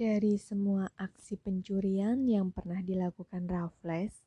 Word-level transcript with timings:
Dari 0.00 0.40
semua 0.40 0.88
aksi 0.96 1.36
pencurian 1.36 2.24
yang 2.24 2.48
pernah 2.56 2.80
dilakukan 2.80 3.44
Raffles, 3.44 4.24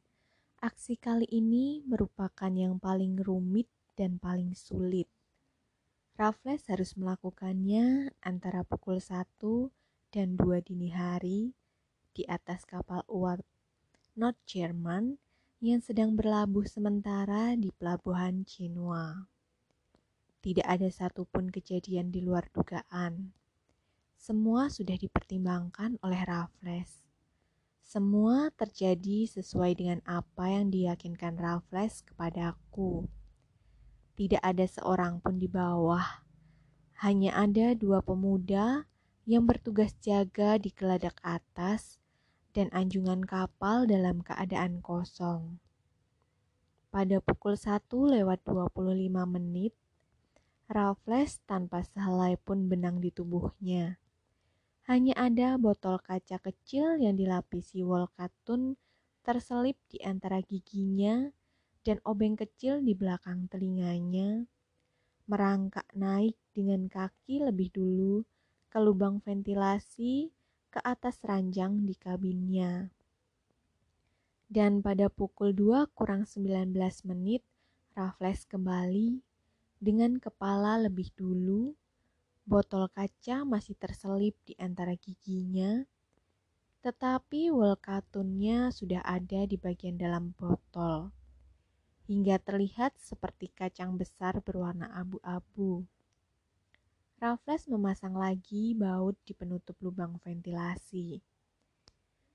aksi 0.62 1.02
kali 1.02 1.26
ini 1.34 1.82
merupakan 1.90 2.54
yang 2.54 2.78
paling 2.78 3.18
rumit 3.18 3.66
dan 3.98 4.22
paling 4.22 4.54
sulit. 4.54 5.10
Raffles 6.14 6.70
harus 6.70 6.94
melakukannya 6.94 8.14
antara 8.22 8.62
pukul 8.62 9.02
1 9.02 9.26
dan 10.14 10.38
2 10.38 10.62
dini 10.62 10.94
hari 10.94 11.58
di 12.14 12.22
atas 12.30 12.70
kapal 12.70 13.02
uap 13.10 13.42
North 14.14 14.38
German 14.46 15.18
yang 15.58 15.82
sedang 15.82 16.14
berlabuh 16.14 16.70
sementara 16.70 17.58
di 17.58 17.74
pelabuhan 17.74 18.46
Genoa. 18.46 19.26
Tidak 20.38 20.70
ada 20.70 20.94
satupun 20.94 21.50
kejadian 21.50 22.14
di 22.14 22.22
luar 22.22 22.46
dugaan. 22.54 23.34
Semua 24.24 24.72
sudah 24.72 24.96
dipertimbangkan 24.96 26.00
oleh 26.00 26.24
Raffles. 26.24 27.04
Semua 27.84 28.56
terjadi 28.56 29.28
sesuai 29.28 29.76
dengan 29.76 30.00
apa 30.08 30.48
yang 30.48 30.72
diyakinkan 30.72 31.36
Raffles 31.36 32.08
kepadaku. 32.08 33.04
Tidak 34.16 34.40
ada 34.40 34.64
seorang 34.64 35.20
pun 35.20 35.44
di 35.44 35.52
bawah. 35.52 36.24
Hanya 37.04 37.36
ada 37.36 37.76
dua 37.76 38.00
pemuda 38.00 38.88
yang 39.28 39.44
bertugas 39.44 39.92
jaga 40.00 40.56
di 40.56 40.72
geladak 40.72 41.20
atas 41.20 42.00
dan 42.56 42.72
anjungan 42.72 43.28
kapal 43.28 43.84
dalam 43.84 44.24
keadaan 44.24 44.80
kosong. 44.80 45.60
Pada 46.96 47.20
pukul 47.20 47.60
1 47.60 47.92
lewat 47.92 48.40
25 48.48 48.88
menit, 49.28 49.76
Raffles 50.72 51.44
tanpa 51.44 51.84
sehelai 51.84 52.40
pun 52.40 52.72
benang 52.72 53.04
di 53.04 53.12
tubuhnya 53.12 54.00
hanya 54.84 55.16
ada 55.16 55.56
botol 55.56 55.96
kaca 56.04 56.44
kecil 56.44 57.00
yang 57.00 57.16
dilapisi 57.16 57.88
wol 57.88 58.12
katun 58.20 58.76
terselip 59.24 59.80
di 59.88 60.04
antara 60.04 60.44
giginya 60.44 61.32
dan 61.88 62.04
obeng 62.04 62.36
kecil 62.36 62.84
di 62.84 62.92
belakang 62.92 63.48
telinganya. 63.48 64.44
Merangkak 65.24 65.88
naik 65.96 66.36
dengan 66.52 66.92
kaki 66.92 67.40
lebih 67.40 67.72
dulu 67.72 68.28
ke 68.68 68.76
lubang 68.84 69.24
ventilasi 69.24 70.28
ke 70.68 70.80
atas 70.84 71.24
ranjang 71.24 71.88
di 71.88 71.96
kabinnya. 71.96 72.92
Dan 74.52 74.84
pada 74.84 75.08
pukul 75.08 75.56
2 75.56 75.96
kurang 75.96 76.28
19 76.28 76.76
menit, 77.08 77.42
Raffles 77.96 78.44
kembali 78.52 79.24
dengan 79.80 80.20
kepala 80.20 80.76
lebih 80.76 81.08
dulu 81.16 81.72
Botol 82.44 82.92
kaca 82.92 83.48
masih 83.48 83.72
terselip 83.80 84.36
di 84.44 84.52
antara 84.60 85.00
giginya, 85.00 85.88
tetapi 86.84 87.48
katunnya 87.80 88.68
sudah 88.68 89.00
ada 89.00 89.48
di 89.48 89.56
bagian 89.56 89.96
dalam 89.96 90.36
botol, 90.36 91.16
hingga 92.04 92.36
terlihat 92.44 93.00
seperti 93.00 93.48
kacang 93.48 93.96
besar 93.96 94.44
berwarna 94.44 94.92
abu-abu. 94.92 95.88
Raffles 97.24 97.72
memasang 97.72 98.20
lagi 98.20 98.76
baut 98.76 99.16
di 99.24 99.32
penutup 99.32 99.80
lubang 99.80 100.20
ventilasi. 100.20 101.24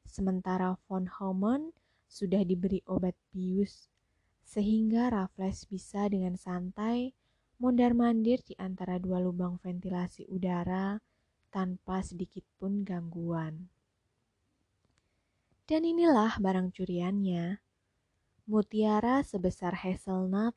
Sementara 0.08 0.72
von 0.88 1.04
Homan 1.04 1.76
sudah 2.08 2.40
diberi 2.48 2.80
obat 2.88 3.12
bius, 3.28 3.92
sehingga 4.40 5.12
Raffles 5.12 5.68
bisa 5.68 6.08
dengan 6.08 6.40
santai 6.40 7.12
mondar-mandir 7.58 8.38
di 8.46 8.54
antara 8.54 9.02
dua 9.02 9.18
lubang 9.18 9.58
ventilasi 9.58 10.30
udara 10.30 11.02
tanpa 11.50 11.98
sedikit 12.06 12.46
pun 12.54 12.86
gangguan. 12.86 13.66
Dan 15.68 15.84
inilah 15.84 16.38
barang 16.38 16.70
curiannya. 16.72 17.60
Mutiara 18.48 19.20
sebesar 19.20 19.84
hazelnut 19.84 20.56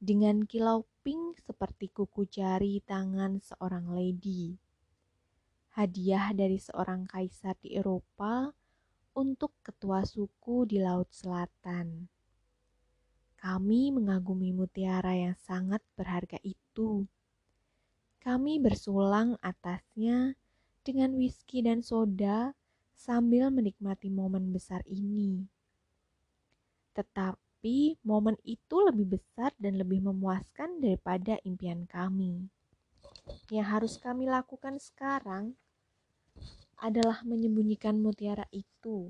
dengan 0.00 0.48
kilau 0.48 0.88
pink 1.04 1.36
seperti 1.44 1.92
kuku 1.92 2.24
jari 2.24 2.80
tangan 2.80 3.42
seorang 3.44 3.92
lady. 3.92 4.56
Hadiah 5.76 6.32
dari 6.32 6.56
seorang 6.56 7.04
kaisar 7.04 7.58
di 7.60 7.76
Eropa 7.76 8.48
untuk 9.12 9.52
ketua 9.60 10.08
suku 10.08 10.64
di 10.64 10.80
Laut 10.80 11.12
Selatan. 11.12 12.19
Kami 13.40 13.88
mengagumi 13.88 14.52
mutiara 14.52 15.16
yang 15.16 15.32
sangat 15.32 15.80
berharga 15.96 16.36
itu. 16.44 17.08
Kami 18.20 18.60
bersulang 18.60 19.40
atasnya 19.40 20.36
dengan 20.84 21.16
whisky 21.16 21.64
dan 21.64 21.80
soda 21.80 22.52
sambil 22.92 23.48
menikmati 23.48 24.12
momen 24.12 24.52
besar 24.52 24.84
ini. 24.84 25.48
Tetapi 26.92 28.04
momen 28.04 28.36
itu 28.44 28.76
lebih 28.84 29.16
besar 29.16 29.56
dan 29.56 29.80
lebih 29.80 30.04
memuaskan 30.04 30.84
daripada 30.84 31.40
impian 31.40 31.88
kami. 31.88 32.44
Yang 33.48 33.66
harus 33.72 33.94
kami 33.96 34.28
lakukan 34.28 34.76
sekarang 34.76 35.56
adalah 36.76 37.24
menyembunyikan 37.24 37.96
mutiara 37.96 38.44
itu 38.52 39.08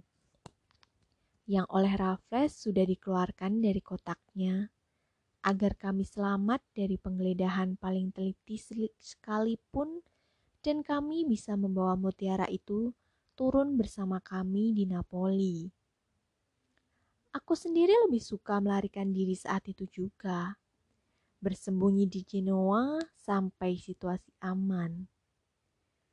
yang 1.49 1.65
oleh 1.71 1.95
Raffles 1.97 2.57
sudah 2.57 2.85
dikeluarkan 2.85 3.63
dari 3.63 3.81
kotaknya 3.81 4.69
agar 5.41 5.73
kami 5.79 6.05
selamat 6.05 6.61
dari 6.77 7.01
penggeledahan 7.01 7.81
paling 7.81 8.13
teliti 8.13 8.61
sekalipun 9.01 10.05
dan 10.61 10.85
kami 10.85 11.25
bisa 11.25 11.57
membawa 11.57 11.97
mutiara 11.97 12.45
itu 12.53 12.93
turun 13.33 13.81
bersama 13.81 14.21
kami 14.21 14.77
di 14.77 14.85
Napoli. 14.85 15.73
Aku 17.31 17.55
sendiri 17.55 17.95
lebih 18.05 18.21
suka 18.21 18.59
melarikan 18.59 19.15
diri 19.15 19.39
saat 19.39 19.65
itu 19.71 19.87
juga, 19.89 20.59
bersembunyi 21.41 22.05
di 22.05 22.21
Genoa 22.27 23.01
sampai 23.17 23.79
situasi 23.79 24.35
aman. 24.45 25.09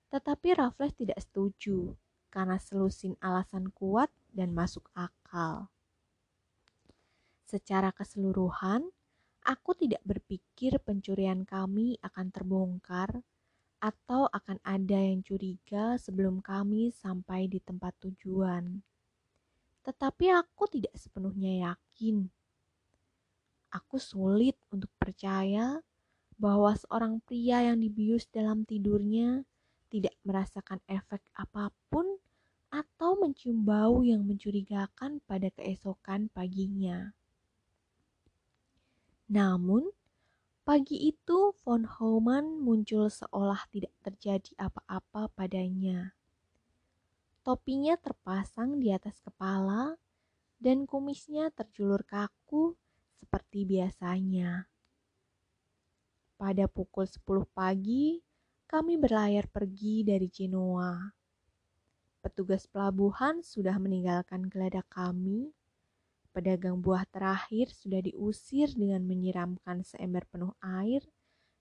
Tetapi 0.07 0.47
Raffles 0.55 0.95
tidak 0.95 1.19
setuju 1.19 1.97
karena 2.31 2.55
selusin 2.61 3.17
alasan 3.19 3.73
kuat 3.73 4.13
dan 4.31 4.53
masuk 4.53 4.87
akal. 4.93 5.16
Secara 7.47 7.95
keseluruhan, 7.95 8.87
aku 9.47 9.71
tidak 9.79 10.03
berpikir 10.03 10.75
pencurian 10.83 11.47
kami 11.47 11.95
akan 12.03 12.27
terbongkar 12.27 13.23
atau 13.77 14.25
akan 14.27 14.57
ada 14.65 14.97
yang 14.97 15.21
curiga 15.21 15.95
sebelum 16.01 16.41
kami 16.41 16.89
sampai 16.91 17.45
di 17.47 17.61
tempat 17.61 17.93
tujuan. 18.03 18.81
Tetapi 19.85 20.25
aku 20.33 20.67
tidak 20.67 20.91
sepenuhnya 20.99 21.71
yakin. 21.71 22.27
Aku 23.71 24.01
sulit 24.01 24.59
untuk 24.73 24.91
percaya 24.99 25.79
bahwa 26.35 26.73
seorang 26.75 27.23
pria 27.23 27.63
yang 27.63 27.79
dibius 27.79 28.27
dalam 28.27 28.67
tidurnya 28.67 29.45
tidak 29.87 30.13
merasakan 30.27 30.83
efek 30.91 31.23
apa 31.37 31.71
pun 31.87 32.16
atau 32.67 33.15
mencium 33.15 33.63
bau 33.63 34.03
yang 34.03 34.27
mencurigakan 34.27 35.23
pada 35.23 35.47
keesokan 35.55 36.27
paginya. 36.31 37.15
Namun, 39.31 39.87
pagi 40.67 41.11
itu 41.11 41.55
von 41.63 41.87
Homan 41.87 42.59
muncul 42.59 43.07
seolah 43.07 43.67
tidak 43.71 43.95
terjadi 44.03 44.51
apa-apa 44.59 45.31
padanya. 45.31 46.15
Topinya 47.43 47.95
terpasang 47.95 48.79
di 48.79 48.91
atas 48.91 49.23
kepala 49.23 49.95
dan 50.59 50.83
kumisnya 50.83 51.47
terjulur 51.55 52.03
kaku 52.03 52.75
seperti 53.15 53.63
biasanya. 53.63 54.67
Pada 56.35 56.67
pukul 56.67 57.07
10 57.07 57.47
pagi, 57.49 58.19
kami 58.67 58.99
berlayar 58.99 59.47
pergi 59.47 60.03
dari 60.03 60.27
Genoa 60.27 61.16
Petugas 62.27 62.67
pelabuhan 62.67 63.39
sudah 63.39 63.79
meninggalkan 63.79 64.51
geladak 64.51 64.83
kami. 64.91 65.55
Pedagang 66.35 66.83
buah 66.83 67.07
terakhir 67.07 67.71
sudah 67.71 68.03
diusir 68.03 68.67
dengan 68.75 68.99
menyiramkan 69.07 69.87
seember 69.87 70.27
penuh 70.27 70.51
air, 70.59 71.07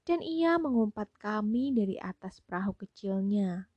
dan 0.03 0.19
ia 0.27 0.59
mengumpat 0.59 1.07
kami 1.23 1.71
dari 1.71 2.03
atas 2.03 2.43
perahu 2.43 2.75
kecilnya. 2.83 3.71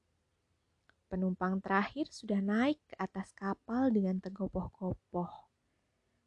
Penumpang 1.14 1.62
terakhir 1.62 2.10
sudah 2.10 2.42
naik 2.42 2.82
ke 2.90 2.98
atas 2.98 3.38
kapal 3.38 3.94
dengan 3.94 4.18
tegopoh-gopoh. 4.18 5.30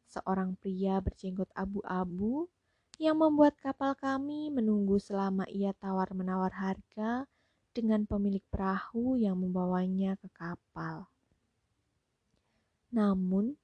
Seorang 0.07 0.55
pria 0.55 1.03
berjenggot 1.03 1.51
abu-abu 1.59 2.47
yang 3.03 3.19
membuat 3.19 3.59
kapal 3.59 3.99
kami 3.99 4.47
menunggu 4.47 4.95
selama 4.95 5.43
ia 5.51 5.75
tawar-menawar 5.75 6.55
harga 6.55 7.27
dengan 7.73 8.05
pemilik 8.05 8.45
perahu 8.53 9.17
yang 9.17 9.41
membawanya 9.41 10.13
ke 10.21 10.29
kapal. 10.29 11.09
Namun, 12.93 13.57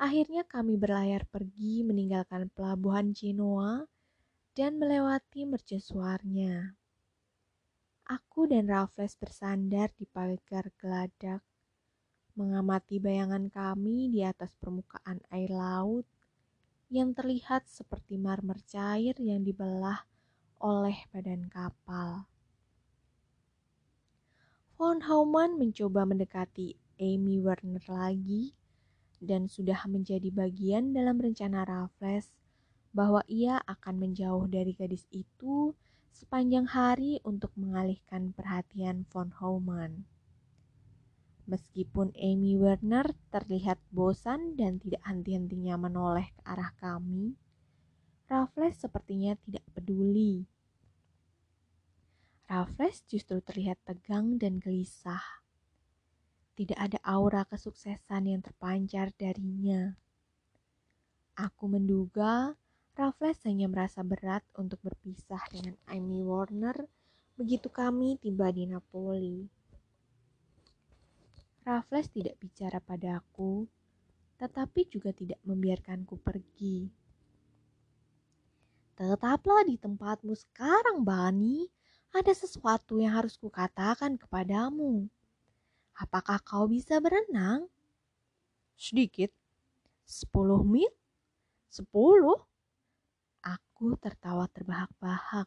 akhirnya 0.00 0.48
kami 0.48 0.80
berlayar 0.80 1.28
pergi 1.28 1.84
meninggalkan 1.84 2.48
pelabuhan 2.56 3.12
Genoa 3.12 3.84
dan 4.56 4.80
melewati 4.80 5.44
mercusuarnya. 5.44 6.72
Aku 8.08 8.48
dan 8.48 8.66
Raffles 8.66 9.14
bersandar 9.20 9.92
di 9.94 10.08
pagar 10.08 10.72
geladak, 10.80 11.44
mengamati 12.34 12.96
bayangan 12.96 13.52
kami 13.52 14.08
di 14.08 14.24
atas 14.24 14.56
permukaan 14.56 15.20
air 15.28 15.52
laut 15.52 16.08
yang 16.90 17.12
terlihat 17.14 17.68
seperti 17.68 18.18
marmer 18.18 18.58
cair 18.66 19.14
yang 19.20 19.44
dibelah 19.46 20.08
oleh 20.58 20.96
badan 21.12 21.46
kapal. 21.46 22.29
Von 24.80 25.04
Hauman 25.04 25.60
mencoba 25.60 26.08
mendekati 26.08 26.72
Amy 26.96 27.36
Werner 27.36 27.84
lagi 27.84 28.56
dan 29.20 29.44
sudah 29.44 29.76
menjadi 29.84 30.32
bagian 30.32 30.96
dalam 30.96 31.20
rencana 31.20 31.68
Raffles 31.68 32.32
bahwa 32.96 33.20
ia 33.28 33.60
akan 33.68 34.00
menjauh 34.00 34.48
dari 34.48 34.72
gadis 34.72 35.04
itu 35.12 35.76
sepanjang 36.16 36.64
hari 36.64 37.20
untuk 37.28 37.52
mengalihkan 37.60 38.32
perhatian 38.32 39.04
von 39.12 39.28
Hauman. 39.36 40.08
Meskipun 41.44 42.16
Amy 42.16 42.56
Werner 42.56 43.12
terlihat 43.28 43.76
bosan 43.92 44.56
dan 44.56 44.80
tidak 44.80 45.04
henti-hentinya 45.04 45.76
menoleh 45.76 46.32
ke 46.32 46.40
arah 46.48 46.72
kami, 46.80 47.36
Raffles 48.32 48.80
sepertinya 48.80 49.36
tidak 49.44 49.68
peduli. 49.76 50.48
Raffles 52.50 53.06
justru 53.06 53.38
terlihat 53.38 53.78
tegang 53.86 54.34
dan 54.34 54.58
gelisah. 54.58 55.22
Tidak 56.58 56.74
ada 56.74 56.98
aura 57.06 57.46
kesuksesan 57.46 58.26
yang 58.26 58.42
terpancar 58.42 59.14
darinya. 59.14 59.94
Aku 61.38 61.70
menduga 61.70 62.58
Raffles 62.98 63.38
hanya 63.46 63.70
merasa 63.70 64.02
berat 64.02 64.42
untuk 64.58 64.82
berpisah 64.82 65.38
dengan 65.54 65.78
Amy 65.94 66.26
Warner 66.26 66.90
begitu 67.38 67.70
kami 67.70 68.18
tiba 68.18 68.50
di 68.50 68.66
Napoli. 68.66 69.46
Raffles 71.62 72.10
tidak 72.10 72.34
bicara 72.42 72.82
padaku, 72.82 73.62
tetapi 74.42 74.90
juga 74.90 75.14
tidak 75.14 75.38
membiarkanku 75.46 76.18
pergi. 76.18 76.90
Tetaplah 78.98 79.62
di 79.70 79.78
tempatmu 79.78 80.34
sekarang, 80.34 81.06
Bani 81.06 81.78
ada 82.10 82.32
sesuatu 82.34 82.98
yang 82.98 83.14
harus 83.14 83.38
kukatakan 83.38 84.18
kepadamu. 84.18 85.06
Apakah 85.94 86.42
kau 86.42 86.66
bisa 86.66 86.98
berenang? 86.98 87.70
Sedikit. 88.74 89.30
Sepuluh 90.02 90.64
mil? 90.66 90.90
Sepuluh? 91.70 92.40
Aku 93.46 93.94
tertawa 94.00 94.50
terbahak-bahak. 94.50 95.46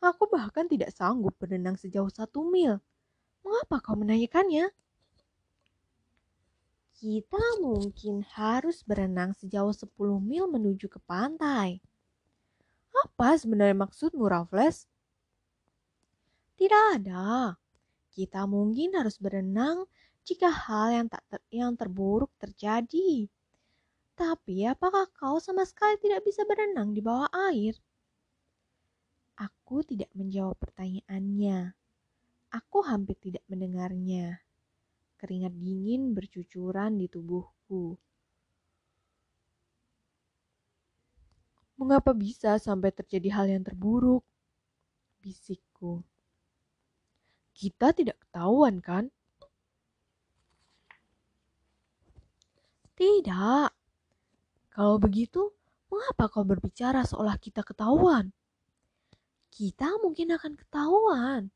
Aku 0.00 0.26
bahkan 0.32 0.64
tidak 0.64 0.90
sanggup 0.96 1.36
berenang 1.36 1.76
sejauh 1.76 2.08
satu 2.08 2.48
mil. 2.48 2.80
Mengapa 3.44 3.84
kau 3.84 3.94
menanyakannya? 3.94 4.72
Kita 7.00 7.64
mungkin 7.64 8.24
harus 8.36 8.84
berenang 8.84 9.32
sejauh 9.32 9.72
sepuluh 9.72 10.20
mil 10.20 10.48
menuju 10.48 10.88
ke 10.88 11.00
pantai. 11.04 11.80
Apa 12.90 13.38
sebenarnya 13.38 13.76
maksudmu, 13.78 14.26
Raffles? 14.26 14.90
Tidak 16.60 16.84
ada. 17.00 17.56
Kita 18.10 18.44
mungkin 18.44 18.92
harus 18.98 19.16
berenang 19.16 19.86
jika 20.26 20.52
hal 20.52 20.92
yang 20.92 21.06
tak 21.08 21.24
ter 21.30 21.40
yang 21.48 21.72
terburuk 21.78 22.28
terjadi. 22.36 23.30
Tapi 24.12 24.68
apakah 24.68 25.08
kau 25.16 25.40
sama 25.40 25.64
sekali 25.64 25.96
tidak 25.96 26.20
bisa 26.28 26.44
berenang 26.44 26.92
di 26.92 27.00
bawah 27.00 27.30
air? 27.48 27.80
Aku 29.40 29.80
tidak 29.80 30.12
menjawab 30.12 30.60
pertanyaannya. 30.60 31.72
Aku 32.52 32.84
hampir 32.84 33.16
tidak 33.16 33.40
mendengarnya. 33.48 34.44
Keringat 35.16 35.56
dingin 35.56 36.12
bercucuran 36.12 37.00
di 37.00 37.08
tubuhku. 37.08 37.96
Mengapa 41.80 42.12
bisa 42.12 42.60
sampai 42.60 42.92
terjadi 42.92 43.32
hal 43.32 43.48
yang 43.48 43.64
terburuk? 43.64 44.20
Bisikku. 45.24 46.04
Kita 47.56 47.96
tidak 47.96 48.20
ketahuan, 48.20 48.84
kan? 48.84 49.08
Tidak. 53.00 53.72
Kalau 54.68 55.00
begitu, 55.00 55.56
mengapa 55.88 56.28
kau 56.28 56.44
berbicara 56.44 57.00
seolah 57.00 57.40
kita 57.40 57.64
ketahuan? 57.64 58.28
Kita 59.48 59.96
mungkin 60.04 60.36
akan 60.36 60.60
ketahuan. 60.60 61.48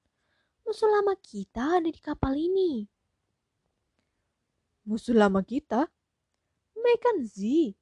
Musuh 0.64 0.88
lama 0.88 1.12
kita 1.20 1.84
ada 1.84 1.88
di 1.92 2.00
kapal 2.00 2.32
ini. 2.32 2.88
Musuh 4.88 5.12
lama 5.12 5.44
kita? 5.44 5.84
Mackenzie. 6.80 7.76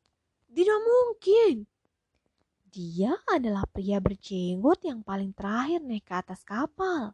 Tidak 0.51 0.79
mungkin. 0.83 1.72
Dia 2.73 3.13
adalah 3.29 3.69
pria 3.69 4.01
berjenggot 4.01 4.81
yang 4.89 5.05
paling 5.05 5.37
terakhir 5.37 5.85
naik 5.85 6.09
ke 6.09 6.15
atas 6.17 6.41
kapal. 6.41 7.13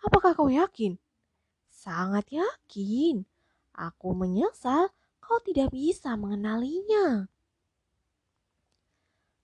Apakah 0.00 0.32
kau 0.32 0.48
yakin? 0.48 0.96
Sangat 1.68 2.24
yakin. 2.32 3.28
Aku 3.76 4.16
menyesal 4.16 4.88
kau 5.20 5.36
tidak 5.44 5.76
bisa 5.76 6.16
mengenalinya. 6.16 7.28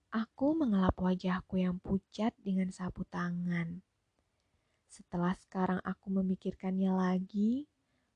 Aku 0.09 0.57
mengelap 0.57 0.97
wajahku 0.97 1.61
yang 1.61 1.77
pucat 1.77 2.33
dengan 2.41 2.73
sapu 2.73 3.05
tangan. 3.05 3.85
Setelah 4.89 5.37
sekarang 5.37 5.77
aku 5.85 6.09
memikirkannya 6.09 6.89
lagi, 6.89 7.69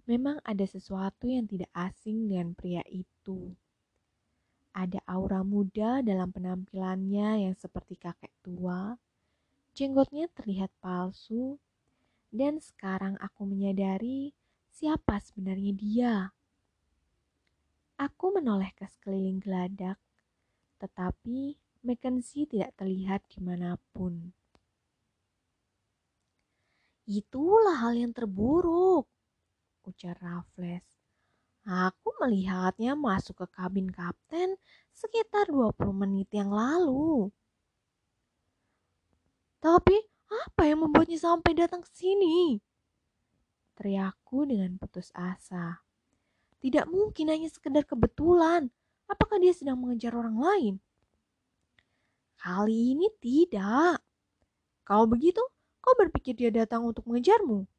memang 0.10 0.42
ada 0.42 0.66
sesuatu 0.66 1.30
yang 1.30 1.46
tidak 1.46 1.70
asing 1.78 2.26
dengan 2.26 2.58
pria 2.58 2.82
itu. 2.90 3.54
Ada 4.72 5.04
aura 5.04 5.44
muda 5.44 6.00
dalam 6.00 6.32
penampilannya 6.32 7.48
yang 7.50 7.56
seperti 7.60 8.00
kakek 8.00 8.32
tua. 8.40 8.96
Jenggotnya 9.76 10.32
terlihat 10.32 10.72
palsu, 10.80 11.60
dan 12.32 12.64
sekarang 12.64 13.20
aku 13.20 13.44
menyadari 13.44 14.32
siapa 14.72 15.20
sebenarnya 15.20 15.74
dia. 15.76 16.16
Aku 18.00 18.32
menoleh 18.32 18.72
ke 18.72 18.88
sekeliling 18.88 19.44
geladak, 19.44 20.00
tetapi 20.80 21.60
Mackenzie 21.84 22.48
tidak 22.48 22.72
terlihat 22.80 23.28
di 23.28 23.40
mana 23.44 23.76
pun. 23.92 24.32
Itulah 27.10 27.82
hal 27.84 28.00
yang 28.00 28.16
terburuk, 28.16 29.10
ujar 29.84 30.16
Raffles. 30.24 31.01
Aku 31.62 32.18
melihatnya 32.18 32.98
masuk 32.98 33.46
ke 33.46 33.48
kabin 33.54 33.94
kapten 33.94 34.58
sekitar 34.98 35.46
20 35.46 35.94
menit 35.94 36.30
yang 36.34 36.50
lalu. 36.50 37.30
Tapi 39.62 39.94
apa 40.26 40.62
yang 40.66 40.82
membuatnya 40.82 41.22
sampai 41.22 41.54
datang 41.54 41.86
ke 41.86 41.90
sini? 41.94 42.58
Teriakku 43.78 44.50
dengan 44.50 44.74
putus 44.82 45.14
asa. 45.14 45.86
Tidak 46.58 46.90
mungkin 46.90 47.30
hanya 47.30 47.50
sekedar 47.50 47.86
kebetulan. 47.86 48.74
Apakah 49.06 49.38
dia 49.38 49.54
sedang 49.54 49.78
mengejar 49.78 50.18
orang 50.18 50.38
lain? 50.42 50.74
Kali 52.42 52.98
ini 52.98 53.06
tidak. 53.22 54.02
Kalau 54.82 55.06
begitu, 55.06 55.46
kau 55.78 55.94
berpikir 55.94 56.34
dia 56.34 56.50
datang 56.50 56.90
untuk 56.90 57.06
mengejarmu? 57.06 57.70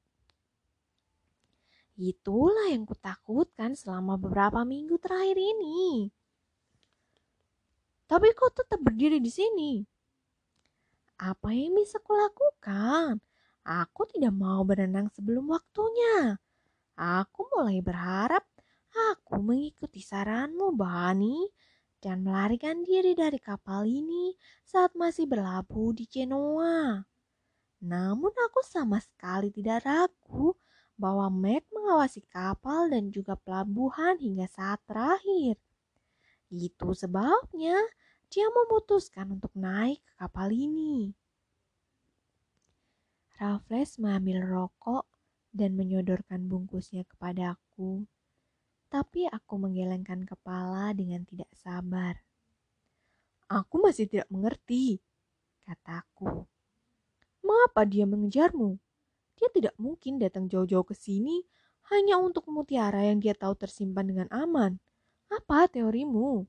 Itulah 2.03 2.67
yang 2.67 2.83
kutakutkan 2.83 3.79
selama 3.79 4.19
beberapa 4.19 4.67
minggu 4.67 4.99
terakhir 4.99 5.39
ini. 5.39 6.11
Tapi 8.11 8.35
kau 8.35 8.51
tetap 8.51 8.83
berdiri 8.83 9.23
di 9.23 9.31
sini. 9.31 9.73
Apa 11.23 11.55
yang 11.55 11.79
bisa 11.79 12.03
kulakukan? 12.03 13.23
Aku 13.63 14.03
tidak 14.11 14.35
mau 14.35 14.67
berenang 14.67 15.15
sebelum 15.15 15.55
waktunya. 15.55 16.43
Aku 16.99 17.47
mulai 17.55 17.79
berharap 17.79 18.43
aku 19.15 19.39
mengikuti 19.39 20.03
saranmu, 20.03 20.75
Bani, 20.75 21.47
dan 22.03 22.27
melarikan 22.27 22.83
diri 22.83 23.15
dari 23.15 23.39
kapal 23.39 23.87
ini 23.87 24.35
saat 24.67 24.99
masih 24.99 25.31
berlabuh 25.31 25.95
di 25.95 26.11
Genoa. 26.11 26.99
Namun 27.87 28.35
aku 28.51 28.67
sama 28.67 28.99
sekali 28.99 29.55
tidak 29.55 29.87
ragu 29.87 30.59
bahwa 30.97 31.33
Mac 31.33 31.65
mengawasi 31.73 32.23
kapal 32.29 32.93
dan 32.93 33.11
juga 33.11 33.35
pelabuhan 33.35 34.21
hingga 34.21 34.47
saat 34.49 34.79
terakhir. 34.87 35.57
Itu 36.53 36.93
sebabnya 36.93 37.77
dia 38.33 38.47
memutuskan 38.49 39.37
untuk 39.37 39.53
naik 39.57 40.01
ke 40.05 40.13
kapal 40.21 40.49
ini. 40.53 41.13
Raffles 43.37 43.99
mengambil 43.99 44.45
rokok 44.45 45.05
dan 45.53 45.77
menyodorkan 45.77 46.49
bungkusnya 46.49 47.05
kepadaku, 47.05 48.09
tapi 48.89 49.29
aku 49.29 49.55
menggelengkan 49.61 50.25
kepala 50.25 50.97
dengan 50.97 51.25
tidak 51.29 51.51
sabar. 51.57 52.21
Aku 53.53 53.85
masih 53.85 54.09
tidak 54.09 54.29
mengerti, 54.33 55.01
kataku. 55.69 56.49
Mengapa 57.45 57.85
dia 57.85 58.09
mengejarmu? 58.09 58.81
Dia 59.43 59.51
tidak 59.51 59.75
mungkin 59.75 60.23
datang 60.23 60.47
jauh-jauh 60.47 60.87
ke 60.87 60.95
sini 60.95 61.43
hanya 61.91 62.15
untuk 62.23 62.47
mutiara 62.47 63.03
yang 63.11 63.19
dia 63.19 63.35
tahu 63.35 63.59
tersimpan 63.59 64.07
dengan 64.07 64.31
aman. 64.31 64.79
Apa 65.35 65.67
teorimu? 65.67 66.47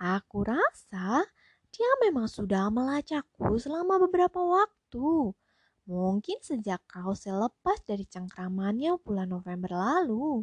Aku 0.00 0.48
rasa 0.48 1.28
dia 1.68 1.90
memang 2.00 2.24
sudah 2.24 2.72
melacakku 2.72 3.60
selama 3.60 4.00
beberapa 4.08 4.40
waktu. 4.40 5.36
Mungkin 5.84 6.40
sejak 6.40 6.80
kau 6.88 7.12
selepas 7.12 7.84
dari 7.84 8.08
cengkramannya 8.08 8.96
bulan 9.04 9.28
November 9.28 9.76
lalu. 9.76 10.40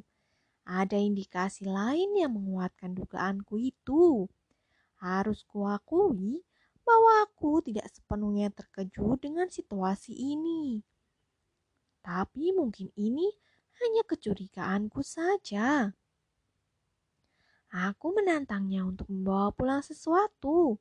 Ada 0.69 1.01
indikasi 1.01 1.65
lain 1.65 2.21
yang 2.21 2.37
menguatkan 2.37 2.93
dugaanku 2.93 3.57
itu. 3.57 4.29
Harus 5.01 5.41
kuakui 5.49 6.45
bahwa 6.85 7.25
aku 7.25 7.65
tidak 7.65 7.89
sepenuhnya 7.89 8.53
terkejut 8.53 9.17
dengan 9.19 9.49
situasi 9.49 10.13
ini. 10.13 10.85
Tapi 12.05 12.53
mungkin 12.53 12.93
ini 12.93 13.25
hanya 13.81 14.05
kecurigaanku 14.05 15.01
saja. 15.01 15.89
Aku 17.73 18.13
menantangnya 18.15 18.85
untuk 18.85 19.09
membawa 19.09 19.49
pulang 19.51 19.81
sesuatu. 19.81 20.77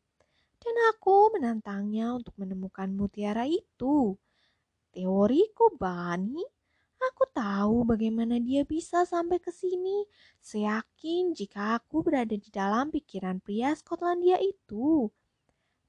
Dan 0.61 0.76
aku 0.94 1.34
menantangnya 1.34 2.14
untuk 2.14 2.37
menemukan 2.37 2.92
mutiara 2.92 3.49
itu. 3.49 4.14
Teoriku, 4.94 5.75
Bani, 5.75 6.44
aku 7.02 7.25
tahu 7.34 7.82
bagaimana 7.84 8.38
dia 8.38 8.62
bisa 8.62 9.02
sampai 9.04 9.42
ke 9.42 9.50
sini. 9.50 10.06
Seyakin 10.38 11.34
jika 11.34 11.82
aku 11.82 12.06
berada 12.06 12.37
di 12.37 12.49
dalam 12.52 12.94
pikiran 12.94 13.42
pria 13.42 13.75
Skotlandia 13.75 14.38
itu. 14.38 15.11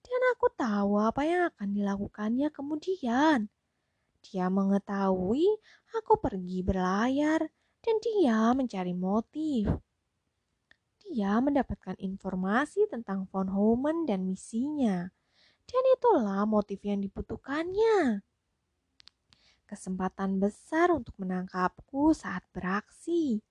Dan 0.05 0.21
aku 0.37 0.47
tahu 0.53 1.01
apa 1.01 1.25
yang 1.25 1.49
akan 1.49 1.73
dilakukannya 1.73 2.53
kemudian. 2.53 3.49
Dia 4.21 4.47
mengetahui 4.53 5.45
aku 5.97 6.21
pergi 6.21 6.61
berlayar 6.61 7.41
dan 7.81 7.95
dia 8.01 8.53
mencari 8.53 8.93
motif 8.93 9.65
dia 11.05 11.37
mendapatkan 11.37 11.93
informasi 12.01 12.89
tentang 12.89 13.29
von 13.29 13.45
Homan 13.53 14.09
dan 14.09 14.25
misinya. 14.25 15.05
Dan 15.65 15.83
itulah 15.97 16.45
motif 16.49 16.81
yang 16.81 17.01
dibutuhkannya. 17.01 18.25
Kesempatan 19.65 20.37
besar 20.41 20.93
untuk 20.93 21.13
menangkapku 21.21 22.13
saat 22.13 22.45
beraksi. 22.53 23.41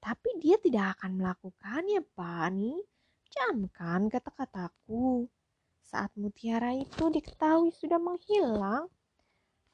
Tapi 0.00 0.36
dia 0.40 0.60
tidak 0.60 1.00
akan 1.00 1.16
melakukannya, 1.16 2.04
Pani. 2.12 2.80
Camkan 3.28 4.08
kata-kataku. 4.12 5.28
Saat 5.86 6.18
mutiara 6.18 6.74
itu 6.74 7.06
diketahui 7.14 7.70
sudah 7.70 8.02
menghilang, 8.02 8.90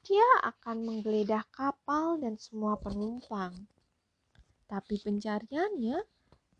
dia 0.05 0.29
akan 0.45 0.85
menggeledah 0.85 1.41
kapal 1.49 2.21
dan 2.21 2.37
semua 2.37 2.77
penumpang. 2.77 3.65
Tapi 4.69 5.01
pencariannya 5.01 5.97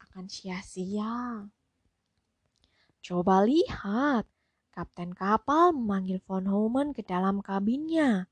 akan 0.10 0.26
sia-sia. 0.26 1.46
Coba 3.06 3.46
lihat, 3.46 4.26
kapten 4.74 5.14
kapal 5.14 5.70
memanggil 5.70 6.18
von 6.26 6.50
Homan 6.50 6.90
ke 6.98 7.06
dalam 7.06 7.46
kabinnya. 7.46 8.26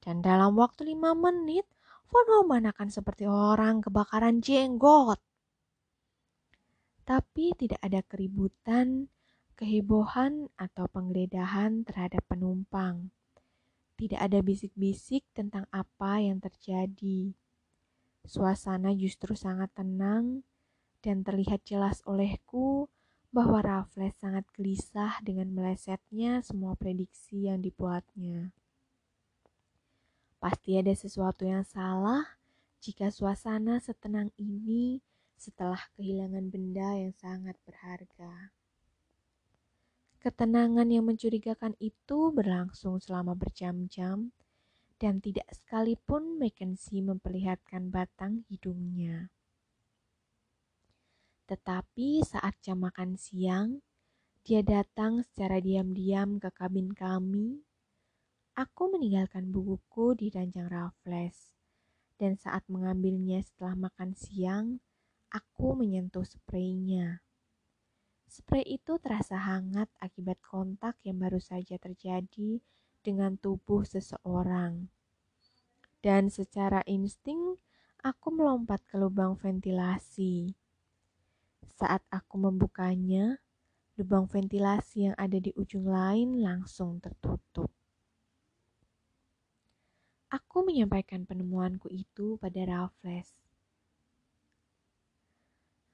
Dan 0.00 0.24
dalam 0.24 0.56
waktu 0.56 0.96
lima 0.96 1.12
menit, 1.12 1.68
von 2.08 2.24
Homan 2.40 2.72
akan 2.72 2.88
seperti 2.88 3.28
orang 3.28 3.84
kebakaran 3.84 4.40
jenggot. 4.40 5.20
Tapi 7.04 7.52
tidak 7.52 7.84
ada 7.84 8.00
keributan, 8.00 9.12
kehebohan, 9.54 10.52
atau 10.58 10.90
penggeledahan 10.90 11.86
terhadap 11.86 12.20
penumpang. 12.28 13.14
Tidak 13.94 14.18
ada 14.18 14.42
bisik-bisik 14.42 15.22
tentang 15.30 15.70
apa 15.70 16.18
yang 16.18 16.42
terjadi. 16.42 17.32
Suasana 18.26 18.90
justru 18.92 19.38
sangat 19.38 19.70
tenang 19.72 20.42
dan 21.04 21.22
terlihat 21.22 21.62
jelas 21.62 22.02
olehku 22.08 22.90
bahwa 23.34 23.62
Raffles 23.62 24.14
sangat 24.18 24.46
gelisah 24.54 25.18
dengan 25.22 25.50
melesetnya 25.50 26.38
semua 26.42 26.78
prediksi 26.78 27.50
yang 27.50 27.58
dibuatnya. 27.62 28.54
Pasti 30.38 30.78
ada 30.78 30.94
sesuatu 30.94 31.42
yang 31.42 31.66
salah 31.66 32.38
jika 32.78 33.10
suasana 33.10 33.82
setenang 33.82 34.30
ini 34.36 35.02
setelah 35.34 35.80
kehilangan 35.98 36.46
benda 36.52 36.94
yang 36.94 37.12
sangat 37.16 37.58
berharga. 37.66 38.54
Ketenangan 40.24 40.88
yang 40.88 41.04
mencurigakan 41.04 41.76
itu 41.84 42.32
berlangsung 42.32 42.96
selama 42.96 43.36
berjam-jam 43.36 44.32
dan 44.96 45.20
tidak 45.20 45.44
sekalipun 45.52 46.40
Mackenzie 46.40 47.04
memperlihatkan 47.04 47.92
batang 47.92 48.40
hidungnya. 48.48 49.28
Tetapi 51.44 52.24
saat 52.24 52.56
jam 52.64 52.80
makan 52.80 53.20
siang, 53.20 53.84
dia 54.48 54.64
datang 54.64 55.20
secara 55.28 55.60
diam-diam 55.60 56.40
ke 56.40 56.48
kabin 56.56 56.96
kami. 56.96 57.60
Aku 58.56 58.96
meninggalkan 58.96 59.52
bukuku 59.52 60.16
di 60.16 60.32
ranjang 60.32 60.72
Raffles, 60.72 61.52
dan 62.16 62.40
saat 62.40 62.64
mengambilnya 62.72 63.44
setelah 63.44 63.76
makan 63.76 64.16
siang, 64.16 64.80
aku 65.28 65.76
menyentuh 65.76 66.24
spraynya. 66.24 67.23
Spray 68.28 68.66
itu 68.66 68.98
terasa 68.98 69.38
hangat 69.38 69.86
akibat 70.00 70.40
kontak 70.42 70.98
yang 71.06 71.22
baru 71.22 71.38
saja 71.38 71.78
terjadi 71.78 72.58
dengan 73.04 73.36
tubuh 73.36 73.84
seseorang. 73.84 74.88
Dan 76.04 76.28
secara 76.28 76.84
insting, 76.84 77.56
aku 78.04 78.28
melompat 78.28 78.84
ke 78.84 79.00
lubang 79.00 79.36
ventilasi. 79.40 80.52
Saat 81.80 82.04
aku 82.12 82.36
membukanya, 82.36 83.40
lubang 83.96 84.28
ventilasi 84.28 85.08
yang 85.08 85.16
ada 85.16 85.40
di 85.40 85.54
ujung 85.56 85.88
lain 85.88 86.44
langsung 86.44 87.00
tertutup. 87.00 87.72
Aku 90.34 90.66
menyampaikan 90.66 91.22
penemuanku 91.22 91.86
itu 91.94 92.34
pada 92.42 92.66
Raffles. 92.66 93.30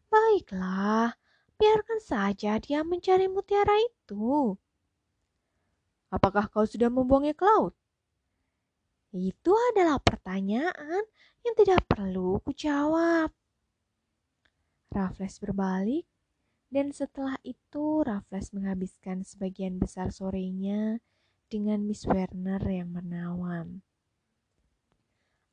Baiklah, 0.08 1.12
biarkan 1.60 2.00
saja 2.00 2.56
dia 2.56 2.80
mencari 2.80 3.28
mutiara 3.28 3.76
itu. 3.76 4.56
Apakah 6.08 6.48
kau 6.48 6.64
sudah 6.64 6.88
membuangnya 6.88 7.36
ke 7.36 7.44
laut? 7.44 7.76
Itu 9.12 9.52
adalah 9.74 10.00
pertanyaan 10.00 11.04
yang 11.44 11.54
tidak 11.54 11.84
perlu 11.84 12.40
kujawab. 12.42 13.28
Raffles 14.90 15.38
berbalik, 15.38 16.08
dan 16.72 16.90
setelah 16.90 17.38
itu 17.46 18.02
Raffles 18.02 18.50
menghabiskan 18.50 19.22
sebagian 19.22 19.78
besar 19.78 20.10
sorenya 20.10 20.98
dengan 21.50 21.86
Miss 21.86 22.06
Werner 22.06 22.62
yang 22.66 22.90
menawan. 22.90 23.82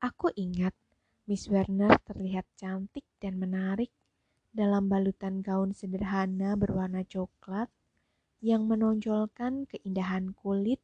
Aku 0.02 0.30
ingat 0.38 0.78
Miss 1.26 1.50
Werner 1.50 1.98
terlihat 2.06 2.46
cantik 2.58 3.06
dan 3.18 3.42
menarik 3.42 3.90
dalam 4.58 4.90
balutan 4.90 5.46
gaun 5.46 5.78
sederhana 5.78 6.58
berwarna 6.58 7.06
coklat 7.06 7.70
yang 8.42 8.66
menonjolkan 8.66 9.70
keindahan 9.70 10.34
kulit 10.34 10.82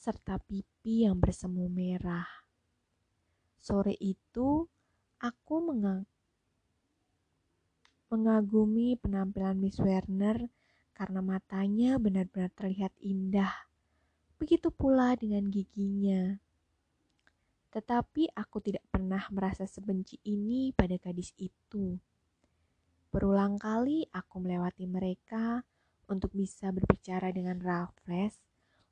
serta 0.00 0.40
pipi 0.40 1.04
yang 1.04 1.20
bersemu 1.20 1.68
merah. 1.68 2.24
Sore 3.60 3.92
itu, 4.00 4.64
aku 5.20 5.54
mengaku 5.60 6.08
mengagumi 8.10 8.98
penampilan 8.98 9.54
Miss 9.54 9.78
Werner 9.78 10.50
karena 10.96 11.22
matanya 11.22 11.94
benar-benar 12.00 12.50
terlihat 12.58 12.90
indah. 12.98 13.54
Begitu 14.34 14.74
pula 14.74 15.14
dengan 15.14 15.46
giginya. 15.46 16.40
Tetapi 17.70 18.34
aku 18.34 18.58
tidak 18.58 18.82
pernah 18.90 19.22
merasa 19.30 19.62
sebenci 19.62 20.18
ini 20.26 20.74
pada 20.74 20.98
gadis 20.98 21.30
itu. 21.38 21.94
Berulang 23.10 23.58
kali 23.58 24.06
aku 24.14 24.38
melewati 24.38 24.86
mereka 24.86 25.66
untuk 26.06 26.30
bisa 26.30 26.70
berbicara 26.70 27.34
dengan 27.34 27.58
Raffles 27.58 28.38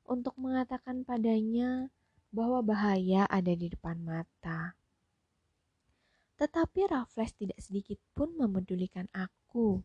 untuk 0.03 0.35
mengatakan 0.35 1.07
padanya 1.07 1.87
bahwa 2.27 2.59
bahaya 2.59 3.23
ada 3.31 3.55
di 3.55 3.71
depan 3.71 3.95
mata. 4.03 4.75
Tetapi 6.35 6.91
Raffles 6.91 7.31
tidak 7.35 7.59
sedikit 7.63 7.99
pun 8.11 8.35
memedulikan 8.35 9.07
aku. 9.11 9.83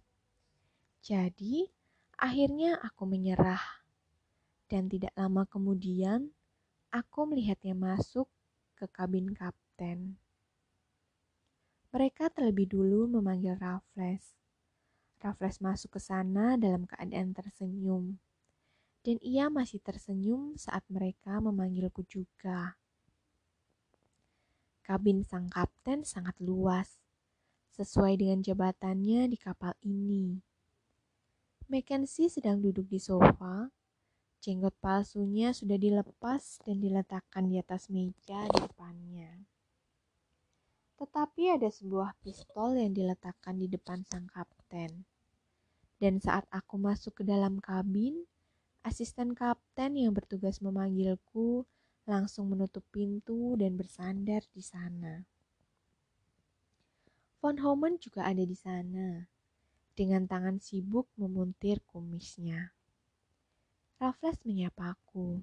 Jadi, 1.03 1.67
akhirnya 2.19 2.79
aku 2.79 3.07
menyerah. 3.11 3.83
Dan 4.71 4.87
tidak 4.91 5.15
lama 5.19 5.47
kemudian, 5.51 6.31
aku 6.95 7.27
melihatnya 7.27 7.75
masuk 7.75 8.31
ke 8.79 8.87
kabin 8.91 9.35
kapten. 9.35 10.19
Mereka 11.95 12.27
terlebih 12.35 12.75
dulu 12.75 13.07
memanggil 13.07 13.55
Raffles. 13.55 14.35
Raffles 15.23 15.63
masuk 15.63 15.95
ke 15.95 16.01
sana 16.03 16.59
dalam 16.59 16.91
keadaan 16.91 17.31
tersenyum. 17.31 18.19
dan 19.05 19.21
ia 19.21 19.53
masih 19.53 19.85
tersenyum 19.85 20.57
saat 20.57 20.81
mereka 20.89 21.37
memanggilku 21.37 22.01
juga. 22.09 22.81
Kabin 24.81 25.21
sang 25.29 25.53
kapten 25.53 26.09
sangat 26.09 26.33
luas, 26.41 27.05
sesuai 27.77 28.17
dengan 28.17 28.41
jabatannya 28.41 29.29
di 29.29 29.37
kapal 29.37 29.77
ini. 29.85 30.41
Mackenzie 31.69 32.33
sedang 32.33 32.65
duduk 32.65 32.89
di 32.89 32.97
sofa, 32.97 33.69
jenggot 34.41 34.73
palsunya 34.81 35.53
sudah 35.53 35.77
dilepas 35.77 36.65
dan 36.65 36.81
diletakkan 36.81 37.45
di 37.49 37.61
atas 37.61 37.93
meja 37.93 38.49
di 38.57 38.59
depannya. 38.65 39.54
Tetapi 40.95 41.59
ada 41.59 41.67
sebuah 41.67 42.15
pistol 42.23 42.79
yang 42.79 42.95
diletakkan 42.95 43.59
di 43.59 43.67
depan 43.67 44.07
sang 44.07 44.31
kapten. 44.31 45.03
Dan 45.99 46.23
saat 46.23 46.47
aku 46.55 46.79
masuk 46.79 47.21
ke 47.21 47.25
dalam 47.27 47.59
kabin, 47.59 48.27
asisten 48.87 49.33
kapten 49.33 49.97
yang 49.99 50.13
bertugas 50.15 50.63
memanggilku 50.63 51.67
langsung 52.05 52.53
menutup 52.53 52.85
pintu 52.93 53.57
dan 53.57 53.75
bersandar 53.81 54.45
di 54.53 54.61
sana. 54.61 55.25
Von 57.41 57.61
Homan 57.61 58.01
juga 58.01 58.25
ada 58.25 58.41
di 58.41 58.57
sana, 58.57 59.29
dengan 59.93 60.25
tangan 60.25 60.61
sibuk 60.61 61.09
memuntir 61.17 61.81
kumisnya. 61.89 62.73
Raffles 64.01 64.41
menyapaku. 64.45 65.41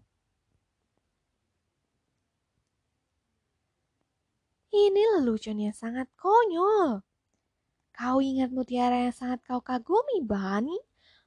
Ini 4.72 5.20
lelucon 5.20 5.60
yang 5.60 5.75
sangat 5.75 6.08
konyol. 6.16 7.04
Kau 7.92 8.18
ingat 8.24 8.56
mutiara 8.56 9.04
yang 9.04 9.12
sangat 9.12 9.44
kau 9.44 9.60
kagumi, 9.60 10.24
Bani? 10.24 10.80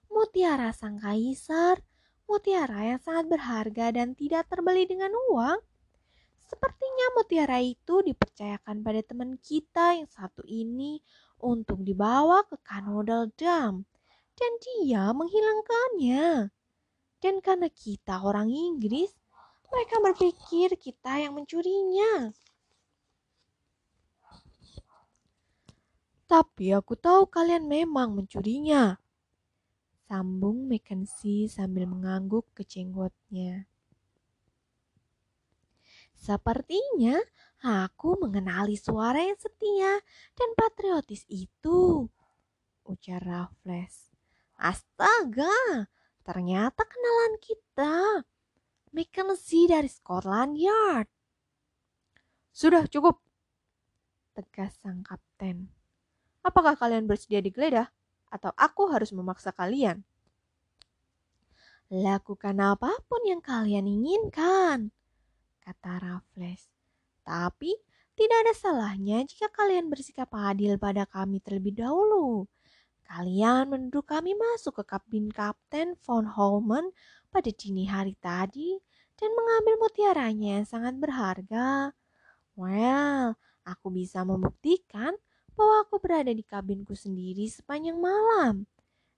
Mutiara 0.08 0.72
sang 0.72 0.96
kaisar, 0.96 1.84
mutiara 2.24 2.88
yang 2.88 3.00
sangat 3.04 3.28
berharga 3.28 3.92
dan 3.92 4.16
tidak 4.16 4.48
terbeli 4.48 4.88
dengan 4.88 5.12
uang. 5.28 5.60
Sepertinya 6.40 7.20
mutiara 7.20 7.60
itu 7.60 8.00
dipercayakan 8.00 8.80
pada 8.80 9.04
teman 9.04 9.36
kita 9.36 9.92
yang 9.92 10.08
satu 10.08 10.40
ini 10.48 11.04
untuk 11.44 11.84
dibawa 11.84 12.48
ke 12.48 12.56
Canodal 12.64 13.28
Dam. 13.36 13.84
Dan 14.32 14.52
dia 14.56 15.12
menghilangkannya. 15.12 16.48
Dan 17.20 17.44
karena 17.44 17.68
kita 17.68 18.24
orang 18.24 18.48
Inggris, 18.48 19.12
mereka 19.68 20.00
berpikir 20.00 20.80
kita 20.80 21.28
yang 21.28 21.36
mencurinya. 21.36 22.32
Tapi 26.24 26.72
aku 26.72 26.96
tahu 26.96 27.28
kalian 27.28 27.68
memang 27.68 28.16
mencurinya. 28.16 28.96
Sambung 30.08 30.64
Mackenzie 30.64 31.48
sambil 31.48 31.84
mengangguk 31.84 32.48
ke 32.56 32.64
jenggotnya. 32.64 33.68
Sepertinya 36.16 37.20
aku 37.60 38.16
mengenali 38.16 38.80
suara 38.80 39.20
yang 39.20 39.36
setia 39.36 40.00
dan 40.32 40.48
patriotis 40.56 41.28
itu. 41.28 42.08
Ujar 42.88 43.20
Raffles. 43.20 44.08
Astaga, 44.56 45.88
ternyata 46.24 46.84
kenalan 46.88 47.34
kita. 47.44 48.24
Mackenzie 48.94 49.68
dari 49.68 49.90
Scotland 49.90 50.56
Yard. 50.56 51.08
Sudah 52.54 52.86
cukup, 52.86 53.18
tegas 54.32 54.78
sang 54.78 55.02
kapten. 55.02 55.73
Apakah 56.44 56.76
kalian 56.76 57.08
bersedia 57.08 57.40
digeledah 57.40 57.88
atau 58.28 58.52
aku 58.52 58.92
harus 58.92 59.16
memaksa 59.16 59.48
kalian? 59.48 60.04
Lakukan 61.88 62.60
apa 62.60 62.92
pun 63.08 63.20
yang 63.24 63.40
kalian 63.40 63.88
inginkan, 63.88 64.92
kata 65.64 65.92
Raffles. 66.04 66.68
Tapi 67.24 67.72
tidak 68.12 68.36
ada 68.44 68.52
salahnya 68.52 69.24
jika 69.24 69.48
kalian 69.48 69.88
bersikap 69.88 70.28
adil 70.36 70.76
pada 70.76 71.08
kami 71.08 71.40
terlebih 71.40 71.80
dahulu. 71.80 72.44
Kalian 73.08 73.72
menuduh 73.72 74.04
kami 74.04 74.36
masuk 74.36 74.80
ke 74.80 74.84
kabin 74.84 75.32
Kapten 75.32 75.96
von 76.04 76.28
Holman 76.28 76.92
pada 77.32 77.48
dini 77.48 77.88
hari 77.88 78.16
tadi 78.20 78.76
dan 79.16 79.32
mengambil 79.32 79.80
mutiaranya 79.80 80.60
yang 80.60 80.66
sangat 80.68 80.96
berharga. 81.00 81.96
Well, 82.56 83.36
aku 83.64 83.86
bisa 83.88 84.24
membuktikan 84.28 85.16
bahwa 85.54 85.86
aku 85.86 86.02
berada 86.02 86.30
di 86.34 86.42
kabinku 86.42 86.94
sendiri 86.98 87.46
sepanjang 87.46 87.98
malam. 87.98 88.66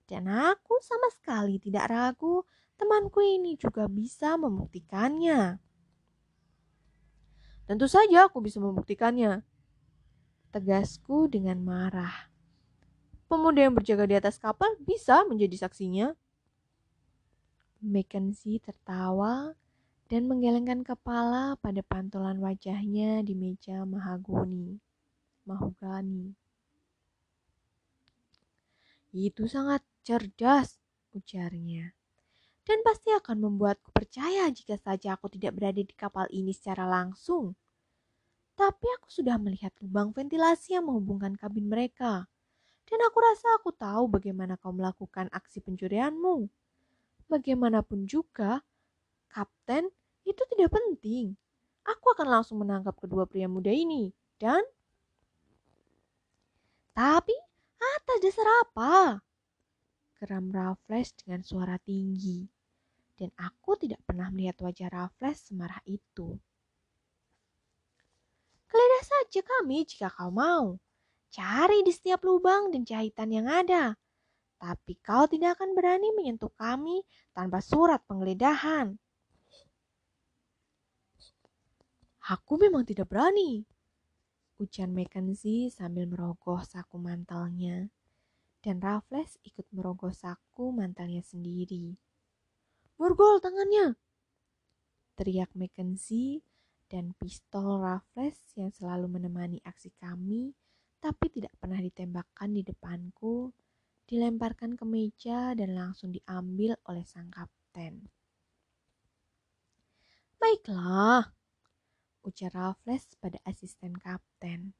Dan 0.07 0.31
aku 0.31 0.79
sama 0.85 1.11
sekali 1.11 1.59
tidak 1.59 1.90
ragu 1.90 2.46
temanku 2.79 3.25
ini 3.25 3.59
juga 3.59 3.90
bisa 3.90 4.38
membuktikannya. 4.38 5.59
Tentu 7.66 7.90
saja 7.90 8.31
aku 8.31 8.38
bisa 8.38 8.62
membuktikannya. 8.62 9.42
Tegasku 10.55 11.27
dengan 11.27 11.59
marah. 11.59 12.31
Pemuda 13.27 13.66
yang 13.66 13.75
berjaga 13.75 14.07
di 14.07 14.14
atas 14.14 14.38
kapal 14.38 14.79
bisa 14.79 15.27
menjadi 15.27 15.66
saksinya. 15.66 16.14
Mackenzie 17.83 18.62
tertawa 18.62 19.59
dan 20.07 20.31
menggelengkan 20.31 20.87
kepala 20.87 21.59
pada 21.59 21.83
pantulan 21.83 22.38
wajahnya 22.38 23.27
di 23.27 23.35
meja 23.35 23.83
mahagoni 23.83 24.79
mahogani. 25.47 26.35
Itu 29.17 29.49
sangat 29.49 29.81
cerdas, 30.05 30.77
ujarnya. 31.17 31.97
Dan 32.67 32.83
pasti 32.83 33.15
akan 33.15 33.47
membuatku 33.47 33.95
percaya 33.95 34.51
jika 34.51 34.75
saja 34.77 35.15
aku 35.15 35.31
tidak 35.31 35.55
berada 35.55 35.79
di 35.79 35.95
kapal 35.95 36.27
ini 36.35 36.51
secara 36.51 36.85
langsung. 36.85 37.55
Tapi 38.59 38.87
aku 39.01 39.09
sudah 39.09 39.39
melihat 39.39 39.71
lubang 39.81 40.11
ventilasi 40.11 40.75
yang 40.75 40.91
menghubungkan 40.91 41.39
kabin 41.39 41.71
mereka. 41.71 42.27
Dan 42.87 42.99
aku 43.07 43.19
rasa 43.23 43.47
aku 43.59 43.71
tahu 43.71 44.11
bagaimana 44.11 44.59
kau 44.59 44.75
melakukan 44.75 45.31
aksi 45.31 45.63
pencurianmu. 45.63 46.51
Bagaimanapun 47.31 48.07
juga, 48.07 48.63
kapten, 49.31 49.91
itu 50.27 50.43
tidak 50.55 50.75
penting. 50.75 51.39
Aku 51.87 52.15
akan 52.15 52.27
langsung 52.41 52.63
menangkap 52.63 52.99
kedua 52.99 53.31
pria 53.31 53.47
muda 53.47 53.71
ini. 53.71 54.11
Dan 54.39 54.63
tapi 56.97 57.37
atas 57.77 58.19
dasar 58.25 58.49
apa? 58.65 59.21
Geram 60.17 60.49
Raffles 60.49 61.13
dengan 61.21 61.45
suara 61.45 61.77
tinggi. 61.77 62.49
Dan 63.17 63.29
aku 63.37 63.77
tidak 63.77 64.01
pernah 64.09 64.33
melihat 64.33 64.65
wajah 64.65 64.89
Raffles 64.89 65.53
semarah 65.53 65.81
itu. 65.85 66.37
Geledah 68.73 69.05
saja 69.05 69.41
kami 69.45 69.85
jika 69.85 70.09
kau 70.09 70.33
mau. 70.33 70.81
Cari 71.29 71.85
di 71.85 71.93
setiap 71.93 72.25
lubang 72.25 72.73
dan 72.73 72.89
jahitan 72.89 73.29
yang 73.29 73.45
ada. 73.45 73.93
Tapi 74.57 74.97
kau 75.05 75.29
tidak 75.29 75.61
akan 75.61 75.77
berani 75.77 76.17
menyentuh 76.17 76.53
kami 76.57 77.05
tanpa 77.37 77.61
surat 77.61 78.01
penggeledahan. 78.09 78.97
Aku 82.27 82.57
memang 82.59 82.83
tidak 82.89 83.07
berani, 83.13 83.63
Ujar 84.57 84.88
Mackenzie 84.88 85.69
sambil 85.69 86.09
merogoh 86.09 86.64
saku 86.64 86.97
mantalnya. 86.97 87.92
Dan 88.64 88.81
Raffles 88.81 89.37
ikut 89.45 89.69
merogoh 89.71 90.16
saku 90.16 90.73
mantalnya 90.73 91.21
sendiri. 91.21 91.92
Borgol 92.97 93.38
tangannya! 93.45 93.92
Teriak 95.16 95.53
Mackenzie 95.53 96.40
dan 96.88 97.12
pistol 97.21 97.85
Raffles 97.85 98.40
yang 98.57 98.73
selalu 98.73 99.21
menemani 99.21 99.61
aksi 99.64 99.92
kami 100.01 100.57
tapi 100.97 101.29
tidak 101.31 101.53
pernah 101.61 101.79
ditembakkan 101.79 102.51
di 102.51 102.64
depanku, 102.64 103.53
dilemparkan 104.09 104.75
ke 104.75 104.85
meja 104.88 105.53
dan 105.53 105.77
langsung 105.77 106.11
diambil 106.11 106.75
oleh 106.88 107.05
sang 107.05 107.29
kapten. 107.29 108.09
Baiklah, 110.40 111.36
ujar 112.27 112.51
Raffles 112.51 113.07
pada 113.23 113.39
asisten 113.47 113.95
kapten. 113.95 114.75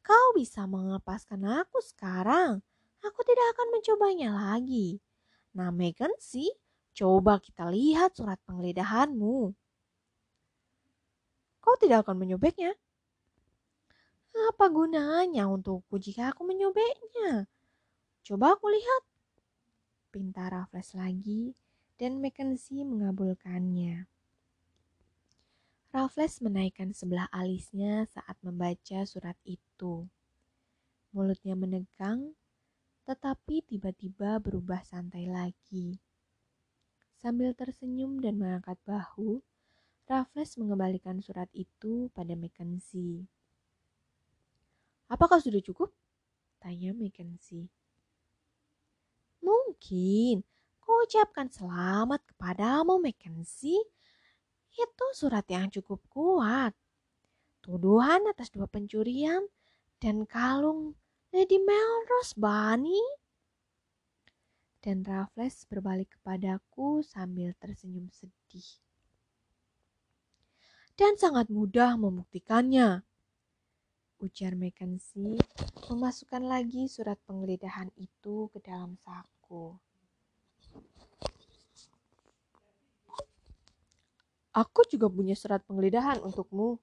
Kau 0.00 0.32
bisa 0.32 0.64
melepaskan 0.64 1.44
aku 1.44 1.84
sekarang. 1.84 2.64
Aku 3.04 3.20
tidak 3.22 3.46
akan 3.54 3.68
mencobanya 3.76 4.28
lagi. 4.32 4.98
Nah, 5.52 5.68
Megan 5.68 6.10
sih, 6.16 6.48
coba 6.96 7.38
kita 7.38 7.68
lihat 7.68 8.16
surat 8.16 8.40
penggeledahanmu. 8.48 9.52
Kau 11.60 11.74
tidak 11.76 12.08
akan 12.08 12.16
menyobeknya? 12.24 12.72
Apa 14.48 14.72
gunanya 14.72 15.44
untukku 15.44 16.00
jika 16.00 16.32
aku 16.32 16.48
menyobeknya? 16.48 17.44
Coba 18.24 18.56
aku 18.56 18.72
lihat. 18.72 19.02
Pinta 20.08 20.48
Raffles 20.48 20.96
lagi 20.96 21.52
dan 22.00 22.22
Mackenzie 22.24 22.86
mengabulkannya. 22.86 24.17
Raffles 25.98 26.38
menaikkan 26.38 26.94
sebelah 26.94 27.26
alisnya 27.34 28.06
saat 28.06 28.38
membaca 28.46 29.02
surat 29.02 29.34
itu. 29.42 30.06
Mulutnya 31.10 31.58
menegang, 31.58 32.38
tetapi 33.02 33.66
tiba-tiba 33.66 34.38
berubah 34.38 34.78
santai 34.86 35.26
lagi. 35.26 35.98
Sambil 37.18 37.50
tersenyum 37.50 38.22
dan 38.22 38.38
mengangkat 38.38 38.78
bahu, 38.86 39.42
Raffles 40.06 40.54
mengembalikan 40.54 41.18
surat 41.18 41.50
itu 41.50 42.14
pada 42.14 42.38
Mackenzie. 42.38 43.26
Apakah 45.10 45.42
sudah 45.42 45.58
cukup? 45.66 45.90
Tanya 46.62 46.94
Mackenzie. 46.94 47.66
Mungkin 49.42 50.46
kau 50.78 51.02
ucapkan 51.02 51.50
selamat 51.50 52.22
kepadamu 52.22 53.02
Mackenzie. 53.02 53.97
Itu 54.78 55.06
surat 55.18 55.42
yang 55.50 55.66
cukup 55.74 55.98
kuat. 56.06 56.70
Tuduhan 57.66 58.30
atas 58.30 58.54
dua 58.54 58.70
pencurian 58.70 59.42
dan 59.98 60.22
kalung 60.22 60.94
Lady 61.34 61.58
Melrose 61.58 62.38
Bunny. 62.38 63.02
Dan 64.78 65.02
Raffles 65.02 65.66
berbalik 65.66 66.14
kepadaku 66.14 67.02
sambil 67.02 67.50
tersenyum 67.58 68.06
sedih 68.14 68.78
dan 70.98 71.14
sangat 71.14 71.46
mudah 71.46 71.94
membuktikannya. 71.94 73.06
Ujar 74.18 74.58
Mackenzie 74.58 75.38
memasukkan 75.86 76.42
lagi 76.42 76.90
surat 76.90 77.14
penggeledahan 77.22 77.94
itu 77.94 78.50
ke 78.50 78.58
dalam 78.58 78.98
saku. 78.98 79.78
Aku 84.56 84.84
juga 84.88 85.12
punya 85.12 85.36
surat 85.36 85.60
penggeledahan 85.68 86.24
untukmu. 86.24 86.80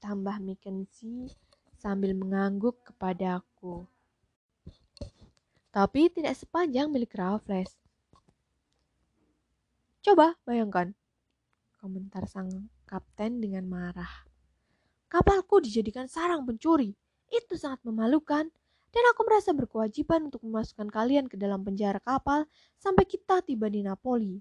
Tambah 0.00 0.36
Mackenzie 0.44 1.32
sambil 1.80 2.12
mengangguk 2.12 2.80
kepadaku. 2.84 3.88
Tapi 5.74 6.12
tidak 6.12 6.38
sepanjang 6.38 6.92
milik 6.92 7.16
Raffles. 7.16 7.74
Coba 10.04 10.36
bayangkan, 10.44 10.92
komentar 11.80 12.28
sang 12.28 12.68
kapten 12.84 13.40
dengan 13.40 13.64
marah. 13.64 14.28
Kapalku 15.08 15.64
dijadikan 15.64 16.06
sarang 16.06 16.44
pencuri. 16.44 16.92
Itu 17.32 17.56
sangat 17.56 17.80
memalukan. 17.88 18.46
Dan 18.94 19.04
aku 19.10 19.26
merasa 19.26 19.50
berkewajiban 19.50 20.30
untuk 20.30 20.46
memasukkan 20.46 20.86
kalian 20.86 21.26
ke 21.26 21.34
dalam 21.34 21.66
penjara 21.66 21.98
kapal 21.98 22.46
sampai 22.78 23.02
kita 23.02 23.42
tiba 23.42 23.66
di 23.66 23.82
Napoli. 23.82 24.38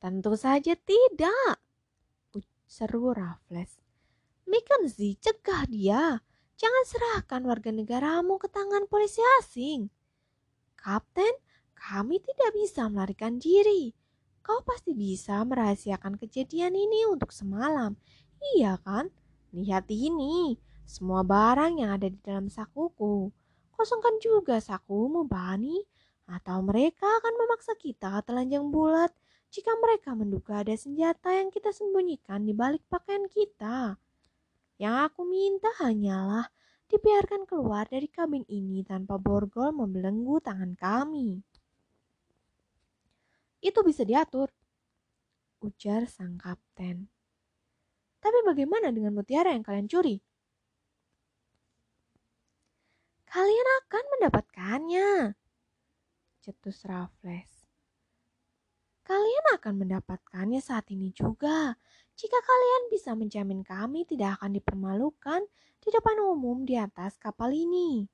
Tentu 0.00 0.32
saja 0.32 0.72
tidak, 0.80 1.60
seru 2.64 3.12
Raffles. 3.12 3.84
Mackenzie, 4.48 5.20
cegah 5.20 5.68
dia. 5.68 6.24
Jangan 6.56 6.84
serahkan 6.88 7.44
warga 7.44 7.68
negaramu 7.68 8.40
ke 8.40 8.48
tangan 8.48 8.88
polisi 8.88 9.20
asing. 9.44 9.92
Kapten, 10.72 11.36
kami 11.76 12.16
tidak 12.16 12.50
bisa 12.56 12.88
melarikan 12.88 13.36
diri. 13.36 13.92
Kau 14.40 14.64
pasti 14.64 14.96
bisa 14.96 15.44
merahasiakan 15.44 16.16
kejadian 16.16 16.72
ini 16.72 17.04
untuk 17.04 17.28
semalam. 17.28 17.92
Iya 18.56 18.80
kan? 18.80 19.12
Lihat 19.52 19.84
ini, 19.92 20.56
semua 20.88 21.20
barang 21.28 21.76
yang 21.76 22.00
ada 22.00 22.08
di 22.08 22.16
dalam 22.24 22.48
sakuku. 22.48 23.28
Kosongkan 23.76 24.16
juga 24.16 24.64
sakumu, 24.64 25.28
Bani. 25.28 25.76
Atau 26.24 26.64
mereka 26.64 27.04
akan 27.04 27.34
memaksa 27.36 27.76
kita 27.76 28.24
telanjang 28.24 28.72
bulat 28.72 29.12
jika 29.50 29.74
mereka 29.82 30.14
menduga 30.14 30.62
ada 30.62 30.74
senjata 30.78 31.34
yang 31.34 31.50
kita 31.50 31.74
sembunyikan 31.74 32.46
di 32.46 32.54
balik 32.54 32.86
pakaian 32.86 33.26
kita. 33.26 33.98
Yang 34.78 34.96
aku 35.10 35.20
minta 35.26 35.70
hanyalah 35.82 36.46
dibiarkan 36.86 37.44
keluar 37.50 37.84
dari 37.90 38.06
kabin 38.06 38.46
ini 38.46 38.86
tanpa 38.86 39.18
borgol 39.18 39.74
membelenggu 39.74 40.38
tangan 40.38 40.78
kami. 40.78 41.42
Itu 43.60 43.84
bisa 43.84 44.06
diatur, 44.06 44.48
ujar 45.60 46.06
sang 46.06 46.38
kapten. 46.40 47.10
Tapi 48.22 48.38
bagaimana 48.46 48.94
dengan 48.94 49.18
mutiara 49.18 49.52
yang 49.52 49.66
kalian 49.66 49.90
curi? 49.90 50.16
Kalian 53.30 53.68
akan 53.84 54.04
mendapatkannya, 54.16 55.10
cetus 56.42 56.82
Raffles. 56.88 57.59
Kalian 59.10 59.58
akan 59.58 59.74
mendapatkannya 59.74 60.62
saat 60.62 60.86
ini 60.94 61.10
juga. 61.10 61.74
Jika 62.14 62.38
kalian 62.38 62.94
bisa 62.94 63.18
menjamin 63.18 63.66
kami 63.66 64.06
tidak 64.06 64.38
akan 64.38 64.54
dipermalukan 64.54 65.42
di 65.82 65.88
depan 65.90 66.14
umum 66.30 66.62
di 66.62 66.78
atas 66.78 67.18
kapal 67.18 67.50
ini. 67.50 68.06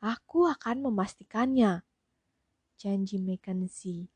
Aku 0.00 0.48
akan 0.48 0.80
memastikannya, 0.80 1.84
janji 2.80 3.20
Mackenzie. 3.20 4.08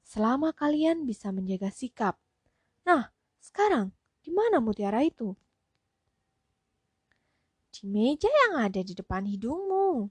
Selama 0.00 0.56
kalian 0.56 1.04
bisa 1.04 1.28
menjaga 1.28 1.68
sikap. 1.68 2.16
Nah, 2.88 3.12
sekarang 3.36 3.92
di 4.24 4.32
mana 4.32 4.64
mutiara 4.64 5.04
itu? 5.04 5.36
Di 7.68 7.84
meja 7.84 8.32
yang 8.48 8.64
ada 8.64 8.80
di 8.80 8.96
depan 8.96 9.28
hidungmu. 9.28 10.08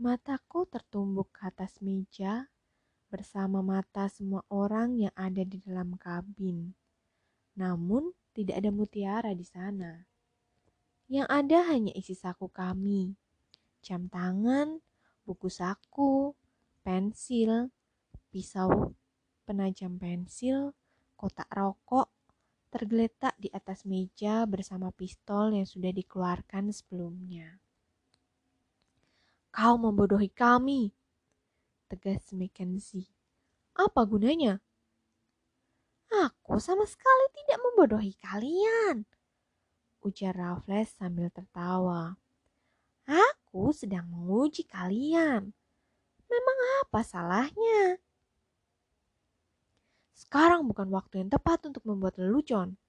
Mataku 0.00 0.64
tertumbuk 0.68 1.32
ke 1.36 1.48
atas 1.48 1.80
meja 1.84 2.48
bersama 3.12 3.60
mata 3.60 4.08
semua 4.08 4.40
orang 4.48 4.96
yang 4.96 5.14
ada 5.16 5.44
di 5.44 5.60
dalam 5.60 5.96
kabin. 6.00 6.72
Namun, 7.56 8.12
tidak 8.32 8.64
ada 8.64 8.70
mutiara 8.72 9.32
di 9.36 9.44
sana. 9.44 10.08
Yang 11.12 11.28
ada 11.28 11.58
hanya 11.68 11.92
isi 11.92 12.16
saku 12.16 12.48
kami, 12.48 13.12
jam 13.84 14.08
tangan, 14.08 14.80
buku 15.28 15.52
saku, 15.52 16.32
pensil, 16.80 17.68
pisau 18.32 18.96
penajam 19.44 19.98
pensil, 19.98 20.72
kotak 21.18 21.50
rokok, 21.52 22.08
tergeletak 22.72 23.36
di 23.36 23.52
atas 23.52 23.84
meja 23.84 24.48
bersama 24.48 24.88
pistol 24.94 25.52
yang 25.52 25.68
sudah 25.68 25.92
dikeluarkan 25.92 26.72
sebelumnya. 26.72 27.61
Kau 29.52 29.76
membodohi 29.76 30.32
kami, 30.32 30.96
tegas 31.92 32.32
Mackenzie. 32.32 33.12
Apa 33.76 34.08
gunanya? 34.08 34.64
Aku 36.08 36.56
sama 36.56 36.88
sekali 36.88 37.28
tidak 37.36 37.60
membodohi 37.60 38.16
kalian, 38.16 39.04
ujar 40.00 40.32
Raffles 40.32 40.96
sambil 40.96 41.28
tertawa. 41.28 42.16
Aku 43.04 43.76
sedang 43.76 44.08
menguji 44.08 44.64
kalian. 44.64 45.52
Memang 46.32 46.58
apa 46.80 47.04
salahnya? 47.04 48.00
Sekarang 50.16 50.64
bukan 50.64 50.88
waktu 50.88 51.20
yang 51.20 51.28
tepat 51.28 51.68
untuk 51.68 51.84
membuat 51.84 52.16
lelucon. 52.16 52.80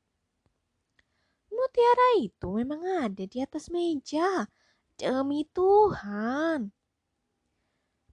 Mutiara 1.51 2.23
itu 2.23 2.47
memang 2.55 3.11
ada 3.11 3.23
di 3.27 3.37
atas 3.43 3.67
meja. 3.67 4.47
Demi 4.93 5.41
Tuhan. 5.49 6.69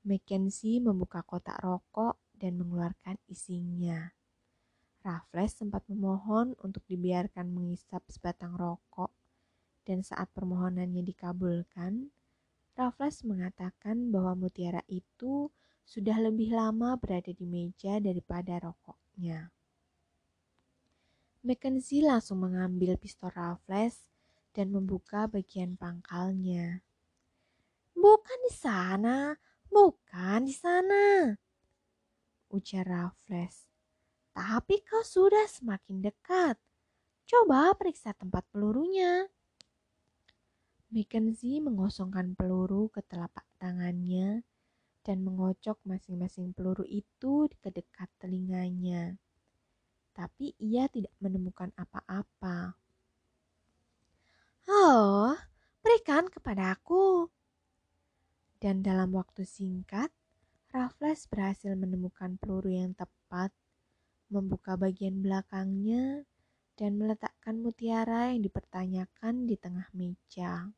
Mackenzie 0.01 0.81
membuka 0.81 1.21
kotak 1.21 1.61
rokok 1.61 2.17
dan 2.33 2.57
mengeluarkan 2.57 3.21
isinya. 3.29 4.09
Raffles 5.05 5.61
sempat 5.61 5.85
memohon 5.93 6.57
untuk 6.65 6.81
dibiarkan 6.89 7.53
mengisap 7.53 8.01
sebatang 8.09 8.57
rokok 8.57 9.13
dan 9.85 10.01
saat 10.01 10.33
permohonannya 10.33 11.05
dikabulkan, 11.05 12.09
Raffles 12.73 13.29
mengatakan 13.29 14.09
bahwa 14.09 14.49
mutiara 14.49 14.81
itu 14.89 15.53
sudah 15.85 16.17
lebih 16.17 16.57
lama 16.57 16.97
berada 16.97 17.29
di 17.29 17.45
meja 17.45 18.01
daripada 18.01 18.57
rokoknya. 18.57 19.53
Mackenzie 21.45 22.05
langsung 22.05 22.41
mengambil 22.41 22.97
pistol 22.97 23.33
Raffles 23.33 24.10
dan 24.61 24.77
membuka 24.77 25.25
bagian 25.25 25.81
pangkalnya. 25.81 26.85
Bukan 27.97 28.39
di 28.45 28.53
sana, 28.53 29.33
bukan 29.73 30.45
di 30.45 30.53
sana, 30.53 31.33
ujar 32.53 32.85
Raffles. 32.85 33.65
Tapi 34.37 34.85
kau 34.85 35.01
sudah 35.01 35.49
semakin 35.49 36.05
dekat. 36.05 36.61
Coba 37.25 37.73
periksa 37.73 38.13
tempat 38.13 38.45
pelurunya. 38.53 39.33
Mackenzie 40.93 41.65
mengosongkan 41.65 42.37
peluru 42.37 42.93
ke 42.93 43.01
telapak 43.09 43.49
tangannya 43.57 44.45
dan 45.01 45.25
mengocok 45.25 45.81
masing-masing 45.89 46.53
peluru 46.53 46.85
itu 46.85 47.49
ke 47.65 47.73
dekat 47.73 48.13
telinganya. 48.21 49.17
Tapi 50.13 50.53
ia 50.61 50.85
tidak 50.93 51.17
menemukan 51.17 51.73
apa-apa. 51.81 52.80
Oh, 54.71 55.35
berikan 55.83 56.31
kepada 56.31 56.79
aku. 56.79 57.27
Dan 58.63 58.87
dalam 58.87 59.11
waktu 59.19 59.43
singkat, 59.43 60.15
Raffles 60.71 61.27
berhasil 61.27 61.75
menemukan 61.75 62.39
peluru 62.39 62.71
yang 62.71 62.95
tepat, 62.95 63.51
membuka 64.31 64.79
bagian 64.79 65.27
belakangnya, 65.27 66.23
dan 66.79 67.03
meletakkan 67.03 67.59
mutiara 67.59 68.31
yang 68.31 68.47
dipertanyakan 68.47 69.51
di 69.51 69.59
tengah 69.59 69.91
meja. 69.91 70.71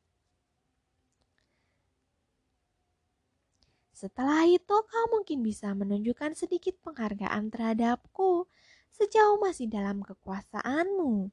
Setelah 3.93 4.49
itu 4.49 4.73
kau 4.73 5.07
mungkin 5.13 5.45
bisa 5.45 5.77
menunjukkan 5.77 6.33
sedikit 6.33 6.81
penghargaan 6.81 7.53
terhadapku 7.53 8.49
sejauh 8.89 9.37
masih 9.37 9.69
dalam 9.69 10.01
kekuasaanmu. 10.01 11.29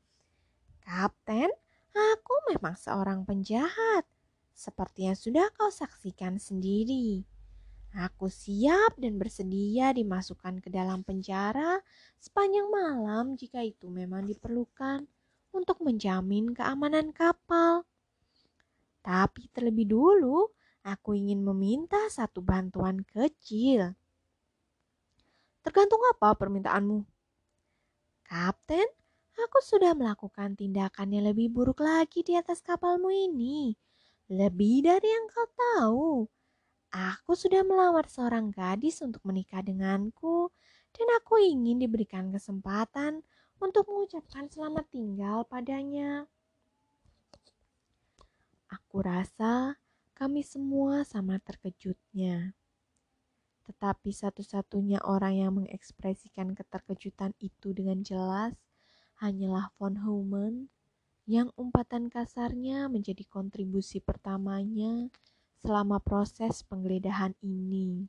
Kapten, 0.83 1.49
aku 1.93 2.33
memang 2.53 2.75
seorang 2.75 3.23
penjahat, 3.23 4.05
seperti 4.53 5.07
yang 5.09 5.17
sudah 5.17 5.49
kau 5.55 5.71
saksikan 5.71 6.37
sendiri. 6.37 7.23
Aku 7.97 8.29
siap 8.29 9.01
dan 9.01 9.17
bersedia 9.17 9.89
dimasukkan 9.97 10.61
ke 10.61 10.69
dalam 10.69 11.01
penjara 11.01 11.81
sepanjang 12.21 12.69
malam 12.69 13.33
jika 13.33 13.65
itu 13.65 13.89
memang 13.89 14.29
diperlukan 14.29 15.09
untuk 15.49 15.81
menjamin 15.81 16.53
keamanan 16.53 17.09
kapal. 17.09 17.81
Tapi 19.01 19.49
terlebih 19.49 19.89
dulu, 19.89 20.53
Aku 20.89 21.11
ingin 21.11 21.43
meminta 21.43 21.99
satu 22.07 22.39
bantuan 22.39 23.03
kecil. 23.03 23.93
Tergantung 25.59 25.99
apa 26.15 26.31
permintaanmu? 26.39 27.03
Kapten, 28.23 28.87
aku 29.45 29.59
sudah 29.63 29.95
melakukan 29.95 30.59
tindakan 30.59 31.15
yang 31.15 31.31
lebih 31.31 31.47
buruk 31.47 31.79
lagi 31.79 32.25
di 32.25 32.35
atas 32.35 32.59
kapalmu 32.59 33.07
ini. 33.07 33.71
Lebih 34.27 34.85
dari 34.85 35.07
yang 35.07 35.25
kau 35.31 35.47
tahu. 35.55 36.11
Aku 36.89 37.37
sudah 37.37 37.61
melamar 37.63 38.09
seorang 38.09 38.49
gadis 38.49 38.99
untuk 39.05 39.21
menikah 39.23 39.61
denganku 39.61 40.49
dan 40.91 41.07
aku 41.21 41.37
ingin 41.37 41.77
diberikan 41.77 42.33
kesempatan 42.33 43.21
untuk 43.61 43.85
mengucapkan 43.87 44.49
selamat 44.49 44.89
tinggal 44.89 45.45
padanya. 45.45 46.25
Aku 48.69 49.01
rasa 49.01 49.77
kami 50.17 50.41
semua 50.41 51.05
sama 51.05 51.37
terkejutnya. 51.39 52.57
Tetapi 53.69 54.09
satu-satunya 54.09 55.05
orang 55.05 55.33
yang 55.37 55.51
mengekspresikan 55.61 56.57
keterkejutan 56.57 57.37
itu 57.37 57.69
dengan 57.71 58.01
jelas 58.01 58.57
hanyalah 59.19 59.71
von 59.75 59.99
Human 59.99 60.71
yang 61.29 61.51
umpatan 61.59 62.07
kasarnya 62.07 62.87
menjadi 62.87 63.21
kontribusi 63.27 63.99
pertamanya 64.01 65.11
selama 65.59 65.99
proses 65.99 66.63
penggeledahan 66.65 67.35
ini. 67.43 68.07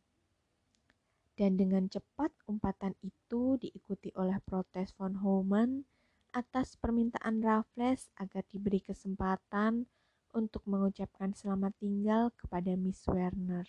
Dan 1.35 1.59
dengan 1.59 1.91
cepat 1.91 2.31
umpatan 2.47 2.95
itu 3.03 3.59
diikuti 3.59 4.15
oleh 4.15 4.39
protes 4.47 4.95
von 4.95 5.19
Human 5.19 5.85
atas 6.31 6.79
permintaan 6.79 7.43
Raffles 7.43 8.09
agar 8.15 8.47
diberi 8.47 8.79
kesempatan 8.79 9.91
untuk 10.31 10.63
mengucapkan 10.71 11.35
selamat 11.35 11.75
tinggal 11.83 12.31
kepada 12.39 12.79
Miss 12.79 13.03
Werner. 13.11 13.67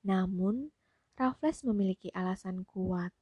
Namun, 0.00 0.72
Raffles 1.18 1.60
memiliki 1.66 2.08
alasan 2.16 2.64
kuat, 2.64 3.12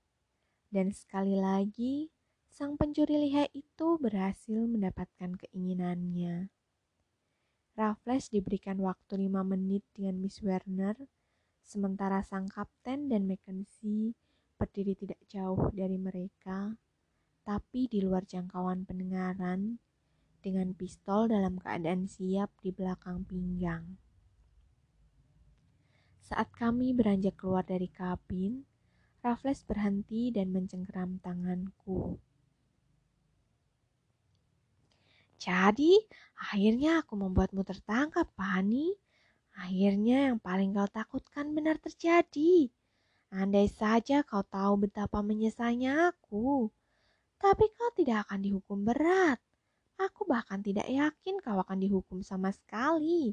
dan 0.70 0.94
sekali 0.94 1.40
lagi 1.40 2.12
sang 2.56 2.80
pencuri 2.80 3.28
lihai 3.28 3.52
itu 3.52 4.00
berhasil 4.00 4.64
mendapatkan 4.64 5.36
keinginannya. 5.36 6.48
Raffles 7.76 8.32
diberikan 8.32 8.80
waktu 8.80 9.28
lima 9.28 9.44
menit 9.44 9.84
dengan 9.92 10.24
Miss 10.24 10.40
Werner, 10.40 10.96
sementara 11.60 12.24
sang 12.24 12.48
kapten 12.48 13.12
dan 13.12 13.28
Mackenzie 13.28 14.16
berdiri 14.56 14.96
tidak 14.96 15.20
jauh 15.28 15.68
dari 15.68 16.00
mereka, 16.00 16.80
tapi 17.44 17.92
di 17.92 18.00
luar 18.00 18.24
jangkauan 18.24 18.88
pendengaran 18.88 19.76
dengan 20.40 20.72
pistol 20.72 21.28
dalam 21.28 21.60
keadaan 21.60 22.08
siap 22.08 22.48
di 22.64 22.72
belakang 22.72 23.28
pinggang. 23.28 24.00
Saat 26.24 26.56
kami 26.56 26.96
beranjak 26.96 27.36
keluar 27.36 27.68
dari 27.68 27.92
kabin, 27.92 28.64
Raffles 29.20 29.60
berhenti 29.60 30.32
dan 30.32 30.56
mencengkeram 30.56 31.20
tanganku. 31.20 32.16
Jadi, 35.36 36.00
akhirnya 36.36 37.04
aku 37.04 37.14
membuatmu 37.16 37.62
tertangkap, 37.64 38.28
Pani. 38.32 38.92
Akhirnya 39.56 40.32
yang 40.32 40.38
paling 40.40 40.76
kau 40.76 40.88
takutkan 40.88 41.56
benar 41.56 41.80
terjadi. 41.80 42.68
Andai 43.32 43.68
saja 43.72 44.20
kau 44.22 44.44
tahu 44.44 44.88
betapa 44.88 45.24
menyesalnya 45.24 46.12
aku, 46.12 46.70
tapi 47.40 47.68
kau 47.72 47.90
tidak 47.96 48.28
akan 48.28 48.40
dihukum 48.44 48.84
berat. 48.84 49.40
Aku 49.96 50.28
bahkan 50.28 50.60
tidak 50.60 50.86
yakin 50.88 51.40
kau 51.40 51.56
akan 51.56 51.80
dihukum 51.80 52.20
sama 52.20 52.52
sekali. 52.52 53.32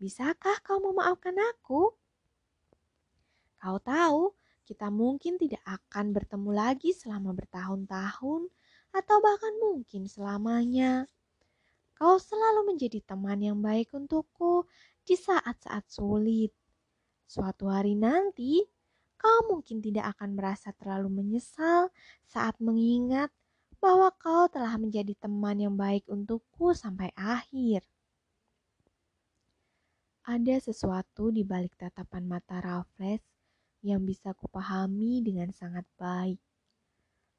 Bisakah 0.00 0.60
kau 0.64 0.80
memaafkan 0.80 1.36
aku? 1.36 1.92
Kau 3.60 3.78
tahu, 3.80 4.32
kita 4.64 4.88
mungkin 4.88 5.36
tidak 5.36 5.60
akan 5.68 6.16
bertemu 6.16 6.50
lagi 6.52 6.96
selama 6.96 7.36
bertahun-tahun 7.36 8.48
atau 8.94 9.18
bahkan 9.18 9.50
mungkin 9.58 10.06
selamanya. 10.06 11.10
Kau 11.98 12.18
selalu 12.22 12.74
menjadi 12.74 13.02
teman 13.02 13.42
yang 13.42 13.58
baik 13.58 13.90
untukku 13.90 14.70
di 15.02 15.18
saat-saat 15.18 15.90
sulit. 15.90 16.54
Suatu 17.26 17.66
hari 17.66 17.98
nanti, 17.98 18.62
kau 19.18 19.50
mungkin 19.50 19.82
tidak 19.82 20.14
akan 20.14 20.38
merasa 20.38 20.70
terlalu 20.78 21.10
menyesal 21.10 21.90
saat 22.22 22.54
mengingat 22.62 23.34
bahwa 23.82 24.08
kau 24.16 24.46
telah 24.48 24.78
menjadi 24.78 25.12
teman 25.18 25.58
yang 25.58 25.74
baik 25.74 26.06
untukku 26.06 26.72
sampai 26.72 27.10
akhir. 27.18 27.82
Ada 30.24 30.56
sesuatu 30.72 31.28
di 31.28 31.44
balik 31.44 31.76
tatapan 31.76 32.24
mata 32.24 32.56
Raffles 32.56 33.20
yang 33.84 34.00
bisa 34.08 34.32
kupahami 34.32 35.20
dengan 35.20 35.52
sangat 35.52 35.84
baik. 36.00 36.40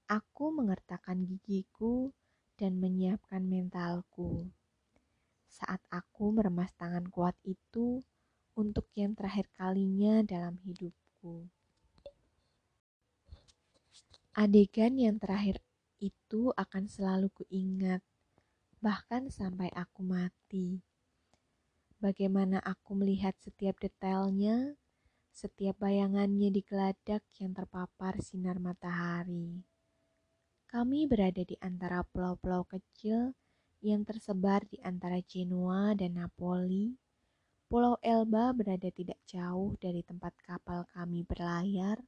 Aku 0.05 0.53
mengertakkan 0.53 1.25
gigiku 1.25 2.13
dan 2.61 2.77
menyiapkan 2.77 3.41
mentalku. 3.41 4.53
Saat 5.49 5.81
aku 5.89 6.29
meremas 6.29 6.69
tangan 6.77 7.09
kuat 7.09 7.33
itu 7.41 8.05
untuk 8.53 8.85
yang 8.93 9.17
terakhir 9.17 9.49
kalinya 9.57 10.21
dalam 10.21 10.61
hidupku. 10.61 11.49
Adegan 14.37 14.93
yang 15.01 15.17
terakhir 15.17 15.57
itu 15.97 16.53
akan 16.53 16.85
selalu 16.85 17.33
kuingat, 17.33 18.05
bahkan 18.85 19.33
sampai 19.33 19.73
aku 19.73 20.05
mati. 20.05 20.85
Bagaimana 21.97 22.61
aku 22.61 22.93
melihat 22.93 23.33
setiap 23.41 23.81
detailnya, 23.81 24.77
setiap 25.33 25.81
bayangannya 25.81 26.53
di 26.53 26.61
geladak 26.61 27.25
yang 27.41 27.57
terpapar 27.57 28.21
sinar 28.21 28.61
matahari. 28.61 29.65
Kami 30.75 31.07
berada 31.07 31.39
di 31.39 31.55
antara 31.63 32.03
pulau-pulau 32.03 32.67
kecil 32.67 33.31
yang 33.79 34.03
tersebar 34.03 34.67
di 34.67 34.75
antara 34.83 35.23
Genoa 35.23 35.95
dan 35.95 36.19
Napoli. 36.19 36.99
Pulau 37.71 37.95
Elba 38.03 38.51
berada 38.51 38.91
tidak 38.91 39.15
jauh 39.23 39.79
dari 39.79 40.03
tempat 40.03 40.35
kapal 40.43 40.83
kami 40.91 41.23
berlayar 41.23 42.03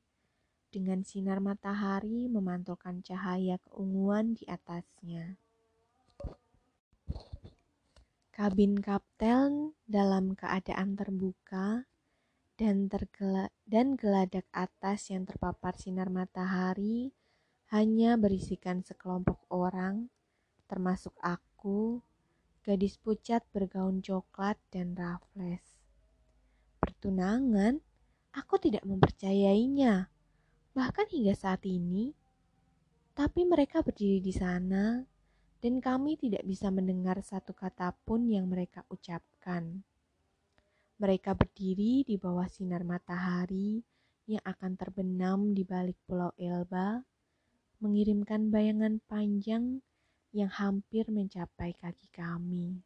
dengan 0.67 0.99
sinar 1.07 1.39
matahari 1.39 2.27
memantulkan 2.27 2.99
cahaya 3.07 3.55
keunguan 3.63 4.35
di 4.35 4.43
atasnya. 4.51 5.39
Kabin 8.35 8.83
kapten 8.83 9.79
dalam 9.87 10.35
keadaan 10.35 10.99
terbuka 10.99 11.87
dan 12.59 12.91
tergela 12.91 13.47
dan 13.63 13.95
geladak 13.95 14.43
atas 14.51 15.07
yang 15.07 15.23
terpapar 15.23 15.79
sinar 15.79 16.11
matahari 16.11 17.15
hanya 17.67 18.15
berisikan 18.15 18.79
sekelompok 18.79 19.43
orang, 19.51 20.07
termasuk 20.71 21.11
aku, 21.19 21.99
gadis 22.63 22.95
pucat 22.95 23.43
bergaun 23.51 23.99
coklat 23.99 24.55
dan 24.71 24.95
Raffles. 24.95 25.83
Pertunangan, 26.79 27.83
aku 28.31 28.55
tidak 28.59 28.87
mempercayainya 28.87 30.07
bahkan 30.77 31.09
hingga 31.09 31.33
saat 31.33 31.65
ini. 31.65 32.13
Tapi 33.17 33.49
mereka 33.49 33.81
berdiri 33.81 34.21
di 34.21 34.29
sana, 34.29 35.01
dan 35.57 35.81
kami 35.81 36.21
tidak 36.21 36.45
bisa 36.45 36.69
mendengar 36.69 37.17
satu 37.25 37.49
kata 37.49 37.97
pun 38.05 38.29
yang 38.29 38.45
mereka 38.45 38.85
ucapkan. 38.93 39.81
Mereka 41.01 41.33
berdiri 41.33 42.05
di 42.05 42.15
bawah 42.21 42.45
sinar 42.45 42.85
matahari 42.85 43.81
yang 44.29 44.43
akan 44.45 44.77
terbenam 44.77 45.57
di 45.57 45.65
balik 45.65 45.97
pulau 46.05 46.29
Elba, 46.37 47.01
mengirimkan 47.81 48.49
bayangan 48.49 48.99
panjang 49.05 49.81
yang 50.33 50.49
hampir 50.49 51.07
mencapai 51.09 51.73
kaki 51.77 52.09
kami. 52.13 52.81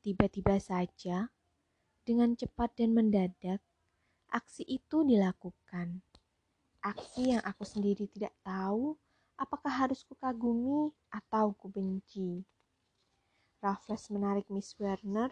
Tiba-tiba 0.00 0.56
saja, 0.60 1.28
dengan 2.04 2.32
cepat 2.34 2.74
dan 2.80 2.96
mendadak, 2.96 3.60
aksi 4.32 4.64
itu 4.64 5.04
dilakukan 5.04 6.00
aksi 6.80 7.36
yang 7.36 7.44
aku 7.44 7.60
sendiri 7.68 8.08
tidak 8.08 8.32
tahu 8.40 8.96
apakah 9.36 9.68
harus 9.68 10.00
kukagumi 10.08 10.88
atau 11.12 11.52
kubenci. 11.52 12.44
Raffles 13.60 14.08
menarik 14.08 14.48
Miss 14.48 14.72
Werner 14.80 15.28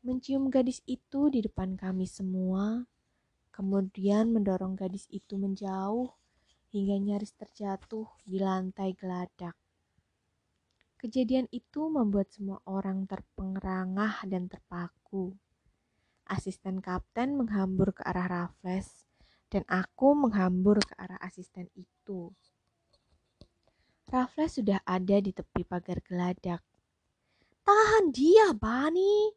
mencium 0.00 0.48
gadis 0.48 0.80
itu 0.88 1.28
di 1.28 1.44
depan 1.44 1.76
kami 1.76 2.08
semua, 2.08 2.88
kemudian 3.52 4.32
mendorong 4.32 4.72
gadis 4.72 5.04
itu 5.12 5.36
menjauh 5.36 6.08
hingga 6.72 6.96
nyaris 7.00 7.32
terjatuh 7.36 8.06
di 8.24 8.36
lantai 8.40 8.92
geladak. 8.92 9.56
Kejadian 10.98 11.46
itu 11.54 11.86
membuat 11.86 12.34
semua 12.34 12.58
orang 12.66 13.06
terpengerangah 13.06 14.26
dan 14.26 14.50
terpaku. 14.50 15.30
Asisten 16.26 16.82
kapten 16.82 17.38
menghambur 17.38 17.94
ke 17.94 18.02
arah 18.02 18.26
Raffles 18.26 19.06
dan 19.48 19.64
aku 19.70 20.12
menghambur 20.12 20.82
ke 20.82 20.92
arah 20.98 21.16
asisten 21.24 21.70
itu. 21.78 22.34
Raffles 24.08 24.56
sudah 24.56 24.80
ada 24.88 25.20
di 25.20 25.32
tepi 25.32 25.62
pagar 25.68 26.00
geladak. 26.00 26.64
Tahan 27.62 28.08
dia, 28.10 28.56
Bani! 28.56 29.32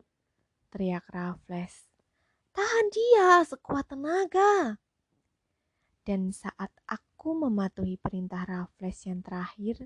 Teriak 0.72 1.04
Raffles. 1.12 1.92
Tahan 2.56 2.86
dia 2.92 3.44
sekuat 3.44 3.92
tenaga. 3.92 4.80
Dan 6.08 6.32
saat 6.32 6.72
aku 7.22 7.38
mematuhi 7.38 8.02
perintah 8.02 8.42
Raffles 8.50 9.06
yang 9.06 9.22
terakhir, 9.22 9.86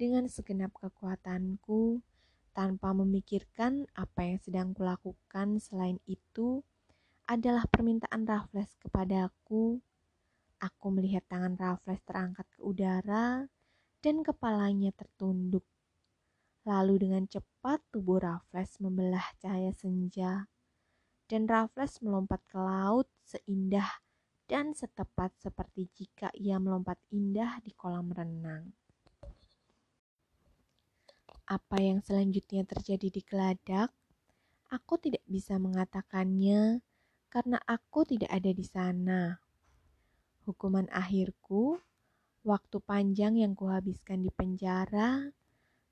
dengan 0.00 0.24
segenap 0.24 0.72
kekuatanku 0.80 2.00
tanpa 2.56 2.96
memikirkan 2.96 3.84
apa 3.92 4.24
yang 4.24 4.40
sedang 4.40 4.68
kulakukan 4.72 5.60
selain 5.60 6.00
itu 6.08 6.64
adalah 7.28 7.68
permintaan 7.68 8.24
Raffles 8.24 8.80
kepadaku. 8.80 9.76
Aku 10.56 10.86
melihat 10.88 11.20
tangan 11.28 11.60
Raffles 11.60 12.00
terangkat 12.08 12.48
ke 12.48 12.64
udara 12.64 13.44
dan 14.00 14.24
kepalanya 14.24 14.96
tertunduk. 14.96 15.68
Lalu 16.64 16.96
dengan 16.96 17.28
cepat 17.28 17.84
tubuh 17.92 18.24
Raffles 18.24 18.80
membelah 18.80 19.36
cahaya 19.36 19.76
senja 19.76 20.48
dan 21.28 21.44
Raffles 21.44 22.00
melompat 22.00 22.40
ke 22.48 22.56
laut 22.56 23.04
seindah 23.28 24.00
dan 24.50 24.74
setepat 24.74 25.30
seperti 25.38 25.86
jika 25.94 26.34
ia 26.34 26.58
melompat 26.58 26.98
indah 27.14 27.62
di 27.62 27.70
kolam 27.70 28.10
renang 28.10 28.74
apa 31.50 31.82
yang 31.82 31.98
selanjutnya 31.98 32.62
terjadi 32.62 33.10
di 33.10 33.26
Geladak, 33.26 33.90
aku 34.70 35.02
tidak 35.02 35.26
bisa 35.26 35.58
mengatakannya 35.58 36.78
karena 37.26 37.58
aku 37.66 38.06
tidak 38.06 38.30
ada 38.30 38.54
di 38.54 38.62
sana. 38.62 39.42
Hukuman 40.46 40.86
akhirku, 40.94 41.82
waktu 42.46 42.78
panjang 42.86 43.34
yang 43.42 43.58
kuhabiskan 43.58 44.22
di 44.22 44.30
penjara, 44.30 45.34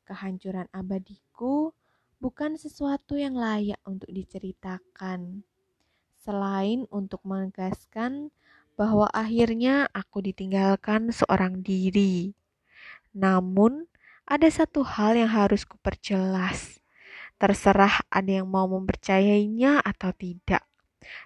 kehancuran 0.07 0.71
abadiku 0.71 1.75
bukan 2.23 2.55
sesuatu 2.55 3.19
yang 3.19 3.35
layak 3.35 3.83
untuk 3.83 4.15
diceritakan. 4.15 5.43
Selain 6.23 6.87
untuk 6.95 7.19
menegaskan 7.27 8.31
bahwa 8.79 9.11
akhirnya 9.11 9.91
aku 9.91 10.23
ditinggalkan 10.23 11.11
seorang 11.11 11.67
diri. 11.67 12.39
Namun, 13.11 13.91
ada 14.23 14.47
satu 14.47 14.87
hal 14.87 15.19
yang 15.19 15.35
harus 15.35 15.67
kuperjelas. 15.67 16.79
Terserah 17.43 18.07
ada 18.07 18.39
yang 18.39 18.47
mau 18.47 18.71
mempercayainya 18.71 19.83
atau 19.83 20.15
tidak. 20.15 20.63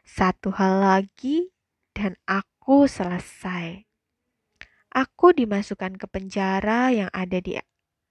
Satu 0.00 0.48
hal 0.56 0.80
lagi 0.80 1.52
dan 1.92 2.16
aku 2.24 2.88
selesai. 2.88 3.84
Aku 4.92 5.36
dimasukkan 5.36 6.00
ke 6.00 6.08
penjara 6.08 6.88
yang 6.92 7.08
ada 7.12 7.40
di 7.40 7.56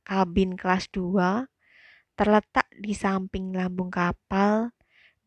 kabin 0.05 0.57
kelas 0.57 0.89
2, 0.93 1.45
terletak 2.17 2.69
di 2.73 2.93
samping 2.93 3.53
lambung 3.53 3.93
kapal, 3.93 4.73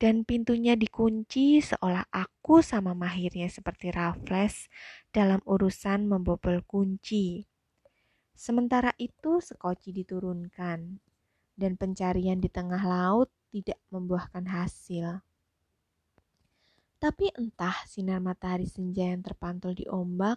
dan 0.04 0.20
pintunya 0.20 0.76
dikunci 0.76 1.64
seolah 1.64 2.04
aku 2.12 2.60
sama 2.60 2.92
mahirnya 2.92 3.48
seperti 3.48 3.88
Raffles 3.88 4.68
dalam 5.08 5.40
urusan 5.48 6.04
membobol 6.04 6.60
kunci. 6.68 7.48
Sementara 8.36 8.92
itu 9.00 9.40
sekoci 9.40 9.96
diturunkan 9.96 11.00
dan 11.56 11.72
pencarian 11.80 12.36
di 12.36 12.52
tengah 12.52 12.84
laut 12.84 13.32
tidak 13.48 13.80
membuahkan 13.88 14.44
hasil. 14.44 15.24
Tapi 17.00 17.32
entah 17.40 17.88
sinar 17.88 18.20
matahari 18.20 18.68
senja 18.68 19.08
yang 19.08 19.24
terpantul 19.24 19.72
di 19.72 19.88
ombak 19.88 20.36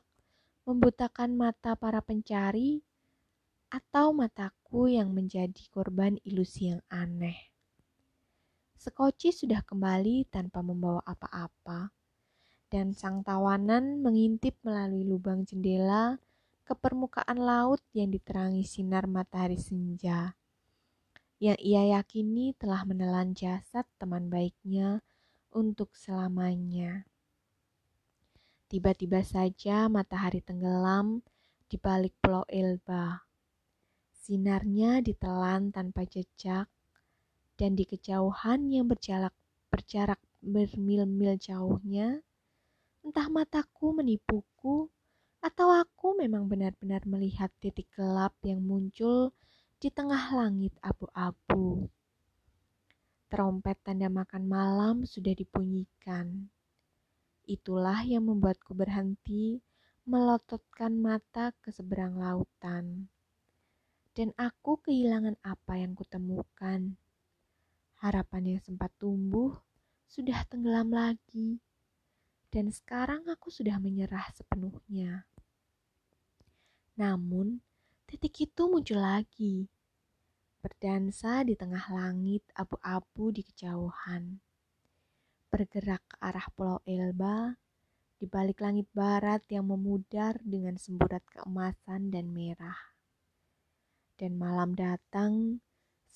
membutakan 0.64 1.36
mata 1.36 1.76
para 1.76 2.00
pencari 2.00 2.80
atau 3.68 4.16
mataku 4.16 4.88
yang 4.88 5.12
menjadi 5.12 5.68
korban 5.76 6.16
ilusi 6.24 6.72
yang 6.72 6.80
aneh. 6.88 7.57
Sekoci 8.78 9.34
sudah 9.34 9.66
kembali 9.66 10.30
tanpa 10.30 10.62
membawa 10.62 11.02
apa-apa, 11.02 11.90
dan 12.70 12.94
sang 12.94 13.26
tawanan 13.26 14.06
mengintip 14.06 14.54
melalui 14.62 15.02
lubang 15.02 15.42
jendela 15.50 16.22
ke 16.62 16.78
permukaan 16.78 17.42
laut 17.42 17.82
yang 17.98 18.14
diterangi 18.14 18.62
sinar 18.62 19.10
matahari 19.10 19.58
senja, 19.58 20.38
yang 21.42 21.58
ia 21.58 21.98
yakini 21.98 22.54
telah 22.54 22.86
menelan 22.86 23.34
jasad 23.34 23.90
teman 23.98 24.30
baiknya 24.30 25.02
untuk 25.50 25.98
selamanya. 25.98 27.10
Tiba-tiba 28.70 29.26
saja 29.26 29.90
matahari 29.90 30.46
tenggelam 30.46 31.26
di 31.66 31.82
balik 31.82 32.14
pulau 32.22 32.46
Elba. 32.46 33.26
Sinarnya 34.14 35.02
ditelan 35.02 35.74
tanpa 35.74 36.04
jejak, 36.04 36.68
dan 37.58 37.74
di 37.74 37.90
kejauhan 37.90 38.70
yang 38.70 38.86
berjarak, 38.86 39.34
berjarak 39.74 40.22
bermil-mil 40.40 41.36
jauhnya, 41.42 42.22
entah 43.02 43.28
mataku 43.28 43.98
menipuku 43.98 44.88
atau 45.42 45.68
aku 45.74 46.18
memang 46.18 46.46
benar-benar 46.46 47.02
melihat 47.10 47.50
titik 47.58 47.90
gelap 47.98 48.38
yang 48.46 48.62
muncul 48.62 49.34
di 49.78 49.90
tengah 49.90 50.34
langit 50.34 50.74
abu-abu. 50.82 51.90
Trompet 53.28 53.78
tanda 53.84 54.08
makan 54.08 54.48
malam 54.48 54.96
sudah 55.04 55.36
dibunyikan. 55.36 56.48
Itulah 57.44 58.04
yang 58.08 58.28
membuatku 58.28 58.72
berhenti 58.72 59.60
melototkan 60.08 60.96
mata 60.96 61.52
ke 61.60 61.68
seberang 61.68 62.16
lautan. 62.16 63.12
Dan 64.16 64.32
aku 64.40 64.80
kehilangan 64.82 65.36
apa 65.44 65.78
yang 65.78 65.94
kutemukan. 65.94 66.96
Harapan 67.98 68.56
yang 68.58 68.62
sempat 68.62 68.94
tumbuh 69.02 69.58
sudah 70.06 70.46
tenggelam 70.46 70.94
lagi 70.94 71.60
dan 72.48 72.72
sekarang 72.72 73.28
aku 73.28 73.52
sudah 73.52 73.78
menyerah 73.78 74.30
sepenuhnya. 74.32 75.28
Namun, 76.98 77.62
titik 78.10 78.50
itu 78.50 78.66
muncul 78.66 78.98
lagi, 78.98 79.70
berdansa 80.64 81.46
di 81.46 81.54
tengah 81.54 81.86
langit 81.94 82.42
abu-abu 82.58 83.30
di 83.30 83.46
kejauhan, 83.46 84.42
bergerak 85.54 86.02
ke 86.10 86.16
arah 86.18 86.48
Pulau 86.58 86.82
Elba, 86.90 87.54
di 88.18 88.26
balik 88.26 88.66
langit 88.66 88.90
barat 88.98 89.46
yang 89.54 89.70
memudar 89.70 90.42
dengan 90.42 90.74
semburat 90.82 91.22
keemasan 91.30 92.10
dan 92.10 92.34
merah. 92.34 92.98
Dan 94.18 94.42
malam 94.42 94.74
datang 94.74 95.62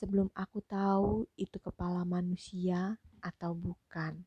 sebelum 0.02 0.34
aku 0.34 0.66
tahu 0.66 1.30
itu 1.38 1.62
kepala 1.62 2.02
manusia 2.02 2.98
atau 3.22 3.54
bukan. 3.54 4.18